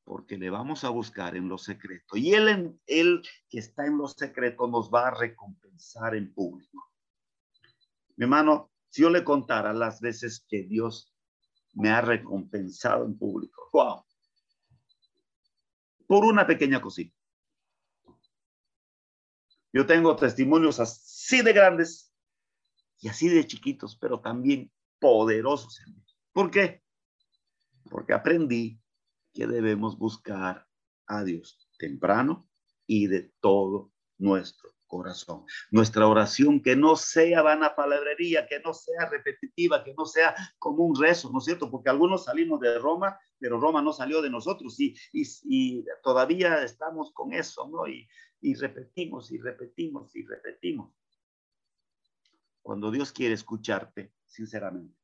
Porque 0.05 0.37
le 0.37 0.51
vamos 0.51 0.85
a 0.85 0.91
buscar 0.91 1.35
en 1.37 1.49
lo 1.49 1.57
secreto 1.57 2.17
y 2.17 2.35
Él, 2.35 2.79
él 2.87 3.23
que 3.49 3.59
está 3.59 3.87
en 3.87 3.97
lo 3.97 4.07
secreto 4.07 4.67
nos 4.67 4.91
va 4.91 5.09
a 5.09 5.15
recompensar 5.15 6.15
en 6.15 6.33
público. 6.33 6.93
Mi 8.17 8.25
hermano, 8.25 8.71
si 8.89 9.03
yo 9.03 9.11
le 9.11 9.25
contara 9.25 9.73
las 9.73 10.01
veces 10.01 10.45
que 10.49 10.63
Dios 10.63 11.13
me 11.73 11.91
ha 11.91 12.01
recompensado 12.01 13.05
en 13.05 13.19
público, 13.19 13.69
wow, 13.73 14.05
por 16.07 16.25
una 16.25 16.47
pequeña 16.47 16.81
cosita. 16.81 17.17
Yo 19.73 19.87
tengo 19.87 20.15
testimonios 20.15 20.79
así 20.79 21.43
de 21.43 21.53
grandes 21.53 22.13
y 23.01 23.09
así 23.09 23.29
de 23.29 23.45
chiquitos, 23.47 23.97
pero 23.97 24.21
también 24.21 24.71
poderosos. 25.01 25.83
¿Por 26.33 26.51
qué? 26.51 26.83
Porque 27.91 28.13
aprendí 28.13 28.81
que 29.35 29.47
debemos 29.47 29.99
buscar 29.99 30.67
a 31.07 31.25
Dios 31.25 31.69
temprano 31.79 32.49
y 32.87 33.09
de 33.09 33.33
todo 33.41 33.93
nuestro 34.17 34.75
corazón. 34.87 35.45
Nuestra 35.71 36.07
oración 36.07 36.63
que 36.63 36.77
no 36.77 36.95
sea 36.95 37.43
vana 37.43 37.75
palabrería, 37.75 38.47
que 38.47 38.61
no 38.61 38.73
sea 38.73 39.09
repetitiva, 39.11 39.83
que 39.83 39.93
no 39.95 40.07
sea 40.07 40.35
como 40.59 40.85
un 40.85 40.99
rezo, 40.99 41.31
¿no 41.31 41.39
es 41.39 41.47
cierto? 41.47 41.71
Porque 41.71 41.91
algunos 41.91 42.25
salimos 42.25 42.61
de 42.61 42.79
Roma, 42.79 43.19
pero 43.39 43.59
Roma 43.59 43.83
no 43.83 43.93
salió 43.93 44.23
de 44.23 44.31
nosotros 44.31 44.79
y, 44.79 44.95
y, 45.13 45.85
todavía 46.03 46.63
estamos 46.63 47.13
con 47.13 47.33
eso, 47.33 47.69
¿no? 47.69 47.89
Y, 47.89 48.09
y 48.41 48.55
repetimos 48.55 49.33
y 49.33 49.39
repetimos 49.39 50.15
y 50.15 50.25
repetimos. 50.25 50.95
Cuando 52.63 52.91
Dios 52.91 53.13
quiere 53.13 53.35
escucharte, 53.35 54.13
sinceramente, 54.25 54.97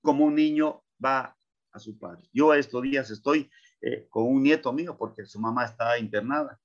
como 0.00 0.24
un 0.24 0.34
niño 0.34 0.82
va 1.04 1.36
a 1.72 1.78
su 1.78 1.98
padre. 1.98 2.28
Yo 2.32 2.54
estos 2.54 2.82
días 2.82 3.10
estoy 3.10 3.50
eh, 3.80 4.06
con 4.08 4.24
un 4.24 4.42
nieto 4.42 4.72
mío 4.72 4.96
porque 4.96 5.26
su 5.26 5.40
mamá 5.40 5.64
está 5.64 5.98
internada. 5.98 6.60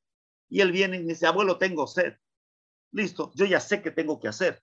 Y 0.50 0.62
él 0.62 0.72
viene 0.72 0.98
y 0.98 1.04
dice, 1.04 1.28
abuelo, 1.28 1.58
tengo 1.58 1.88
sed. 1.88 2.16
Listo, 2.92 3.32
yo 3.36 3.46
ya 3.46 3.60
sé 3.60 3.82
qué 3.82 3.92
tengo 3.92 4.20
que 4.20 4.28
hacer. 4.28 4.62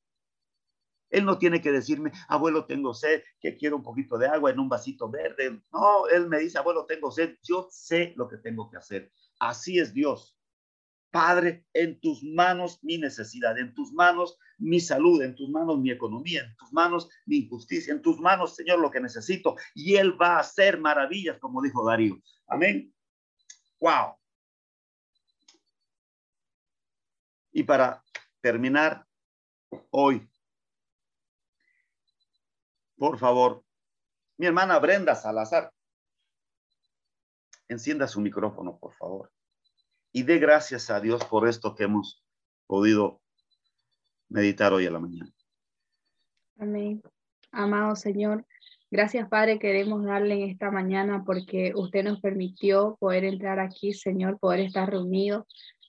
Él 1.10 1.24
no 1.24 1.38
tiene 1.38 1.62
que 1.62 1.72
decirme, 1.72 2.12
abuelo, 2.28 2.66
tengo 2.66 2.92
sed, 2.92 3.22
que 3.40 3.56
quiero 3.56 3.76
un 3.76 3.82
poquito 3.82 4.18
de 4.18 4.28
agua 4.28 4.50
en 4.50 4.60
un 4.60 4.68
vasito 4.68 5.08
verde. 5.10 5.62
No, 5.72 6.06
él 6.08 6.28
me 6.28 6.38
dice, 6.38 6.58
abuelo, 6.58 6.84
tengo 6.84 7.10
sed. 7.10 7.36
Yo 7.42 7.68
sé 7.70 8.12
lo 8.16 8.28
que 8.28 8.36
tengo 8.36 8.68
que 8.70 8.76
hacer. 8.76 9.10
Así 9.40 9.78
es 9.78 9.94
Dios. 9.94 10.37
Padre, 11.10 11.64
en 11.72 11.98
tus 12.00 12.22
manos 12.22 12.78
mi 12.82 12.98
necesidad, 12.98 13.58
en 13.58 13.72
tus 13.74 13.92
manos 13.92 14.38
mi 14.58 14.80
salud, 14.80 15.22
en 15.22 15.34
tus 15.34 15.48
manos 15.48 15.78
mi 15.78 15.90
economía, 15.90 16.42
en 16.44 16.56
tus 16.56 16.72
manos 16.72 17.08
mi 17.24 17.38
injusticia, 17.38 17.92
en 17.92 18.02
tus 18.02 18.18
manos, 18.20 18.56
Señor, 18.56 18.80
lo 18.80 18.90
que 18.90 19.00
necesito. 19.00 19.56
Y 19.74 19.96
Él 19.96 20.20
va 20.20 20.36
a 20.36 20.40
hacer 20.40 20.78
maravillas, 20.78 21.38
como 21.38 21.62
dijo 21.62 21.86
Darío. 21.86 22.20
Amén. 22.46 22.94
Wow. 23.80 24.16
Y 27.52 27.62
para 27.62 28.04
terminar 28.40 29.06
hoy, 29.90 30.28
por 32.96 33.18
favor, 33.18 33.64
mi 34.36 34.46
hermana 34.46 34.78
Brenda 34.78 35.14
Salazar, 35.14 35.72
encienda 37.68 38.08
su 38.08 38.20
micrófono, 38.20 38.78
por 38.78 38.94
favor, 38.94 39.32
y 40.12 40.22
dé 40.22 40.38
gracias 40.38 40.90
a 40.90 41.00
Dios 41.00 41.24
por 41.24 41.48
esto 41.48 41.74
que 41.74 41.84
hemos 41.84 42.22
podido 42.66 43.20
meditar 44.28 44.72
hoy 44.72 44.86
a 44.86 44.90
la 44.90 45.00
mañana. 45.00 45.32
Amén. 46.58 47.02
Amado 47.50 47.96
Señor, 47.96 48.44
gracias 48.90 49.28
Padre, 49.28 49.58
queremos 49.58 50.04
darle 50.04 50.34
en 50.34 50.50
esta 50.50 50.70
mañana 50.70 51.24
porque 51.24 51.72
usted 51.74 52.04
nos 52.04 52.20
permitió 52.20 52.96
poder 53.00 53.24
entrar 53.24 53.58
aquí, 53.58 53.94
Señor, 53.94 54.38
poder 54.38 54.60
estar 54.60 54.90
reunidos 54.90 55.46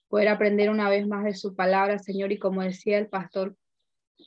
poder 0.10 0.27
aprender 0.27 0.69
una 0.69 0.89
vez 0.89 1.08
más 1.08 1.23
de 1.23 1.36
su 1.36 1.55
palabra, 1.55 1.99
Señor, 1.99 2.32
y 2.32 2.39
como 2.39 2.62
decía 2.62 2.97
el 2.97 3.08
pastor, 3.08 3.55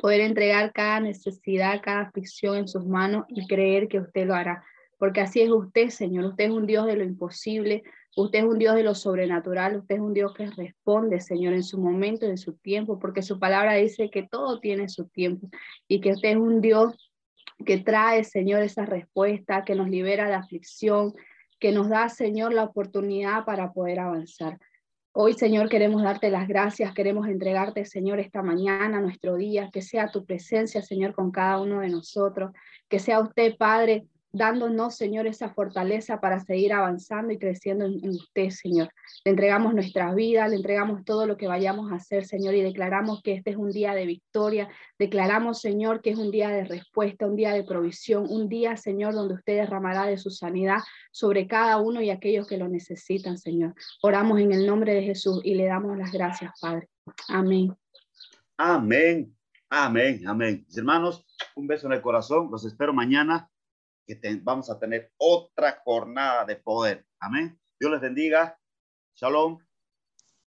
poder 0.00 0.20
entregar 0.20 0.72
cada 0.72 1.00
necesidad, 1.00 1.82
cada 1.82 2.02
aflicción 2.02 2.56
en 2.56 2.68
sus 2.68 2.86
manos 2.86 3.26
y 3.28 3.46
creer 3.46 3.88
que 3.88 3.98
usted 3.98 4.26
lo 4.26 4.34
hará. 4.34 4.64
Porque 4.96 5.20
así 5.20 5.42
es 5.42 5.50
usted, 5.50 5.90
Señor. 5.90 6.24
Usted 6.26 6.44
es 6.44 6.50
un 6.50 6.66
Dios 6.66 6.86
de 6.86 6.96
lo 6.96 7.02
imposible, 7.02 7.82
usted 8.16 8.40
es 8.40 8.44
un 8.44 8.58
Dios 8.58 8.74
de 8.74 8.82
lo 8.82 8.94
sobrenatural, 8.94 9.76
usted 9.76 9.96
es 9.96 10.00
un 10.00 10.12
Dios 10.12 10.34
que 10.34 10.46
responde, 10.46 11.20
Señor, 11.20 11.54
en 11.54 11.62
su 11.62 11.78
momento, 11.78 12.26
en 12.26 12.38
su 12.38 12.54
tiempo, 12.54 12.98
porque 12.98 13.22
su 13.22 13.38
palabra 13.38 13.74
dice 13.74 14.10
que 14.10 14.22
todo 14.22 14.60
tiene 14.60 14.88
su 14.88 15.08
tiempo 15.08 15.48
y 15.88 16.00
que 16.00 16.12
usted 16.12 16.30
es 16.30 16.36
un 16.36 16.60
Dios 16.60 17.12
que 17.64 17.78
trae, 17.78 18.24
Señor, 18.24 18.62
esa 18.62 18.84
respuesta, 18.84 19.64
que 19.64 19.74
nos 19.74 19.88
libera 19.88 20.26
de 20.26 20.34
aflicción, 20.34 21.14
que 21.58 21.72
nos 21.72 21.88
da, 21.88 22.08
Señor, 22.08 22.52
la 22.52 22.64
oportunidad 22.64 23.44
para 23.44 23.72
poder 23.72 24.00
avanzar. 24.00 24.58
Hoy, 25.14 25.34
Señor, 25.34 25.68
queremos 25.68 26.02
darte 26.02 26.30
las 26.30 26.48
gracias, 26.48 26.94
queremos 26.94 27.28
entregarte, 27.28 27.84
Señor, 27.84 28.18
esta 28.18 28.42
mañana, 28.42 29.00
nuestro 29.00 29.36
día, 29.36 29.70
que 29.70 29.82
sea 29.82 30.10
tu 30.10 30.24
presencia, 30.24 30.82
Señor, 30.82 31.14
con 31.14 31.30
cada 31.30 31.60
uno 31.60 31.80
de 31.80 31.90
nosotros, 31.90 32.50
que 32.88 32.98
sea 32.98 33.20
usted, 33.20 33.56
Padre, 33.56 34.06
dándonos, 34.32 34.96
Señor, 34.96 35.26
esa 35.26 35.50
fortaleza 35.50 36.20
para 36.20 36.40
seguir 36.40 36.72
avanzando 36.72 37.32
y 37.32 37.38
creciendo 37.38 37.84
en, 37.84 38.08
usted, 38.08 38.48
Señor. 38.50 38.88
Le 39.24 39.32
entregamos 39.32 39.74
nuestra 39.74 40.14
vida, 40.14 40.48
le 40.48 40.56
entregamos 40.56 41.04
todo 41.04 41.26
lo 41.26 41.36
que 41.36 41.46
vayamos 41.46 41.92
a 41.92 41.96
hacer, 41.96 42.24
Señor, 42.24 42.54
y 42.54 42.62
declaramos 42.62 43.22
que 43.22 43.34
este 43.34 43.50
es 43.50 43.56
un 43.56 43.70
día 43.70 43.94
de 43.94 44.06
victoria. 44.06 44.68
Declaramos, 44.98 45.60
Señor, 45.60 46.00
que 46.00 46.10
es 46.10 46.18
un 46.18 46.30
día 46.30 46.48
de 46.48 46.64
respuesta, 46.64 47.26
un 47.26 47.36
día 47.36 47.52
de 47.52 47.64
provisión, 47.64 48.26
un 48.28 48.48
día, 48.48 48.76
Señor, 48.76 49.14
donde 49.14 49.34
usted 49.34 49.56
derramará 49.56 50.06
de 50.06 50.16
su 50.16 50.30
sanidad 50.30 50.78
sobre 51.10 51.46
cada 51.46 51.76
uno 51.76 52.00
y 52.00 52.10
aquellos 52.10 52.46
que 52.46 52.56
lo 52.56 52.68
necesitan, 52.68 53.36
Señor. 53.36 53.74
Oramos 54.02 54.40
en 54.40 54.52
el 54.52 54.66
nombre 54.66 54.94
de 54.94 55.02
Jesús 55.02 55.40
y 55.44 55.54
le 55.54 55.66
damos 55.66 55.96
las 55.98 56.10
gracias, 56.10 56.52
Padre. 56.60 56.88
Amén. 57.28 57.74
Amén. 58.56 59.36
Amén. 59.68 60.26
Amén. 60.26 60.66
Hermanos, 60.74 61.26
un 61.54 61.66
beso 61.66 61.86
en 61.86 61.94
el 61.94 62.02
corazón. 62.02 62.48
Los 62.50 62.64
espero 62.64 62.92
mañana 62.92 63.48
que 64.06 64.18
vamos 64.42 64.70
a 64.70 64.78
tener 64.78 65.12
otra 65.18 65.80
jornada 65.84 66.44
de 66.44 66.56
poder. 66.56 67.06
Amén. 67.20 67.58
Dios 67.78 67.92
les 67.92 68.00
bendiga. 68.00 68.58
Shalom. 69.14 69.58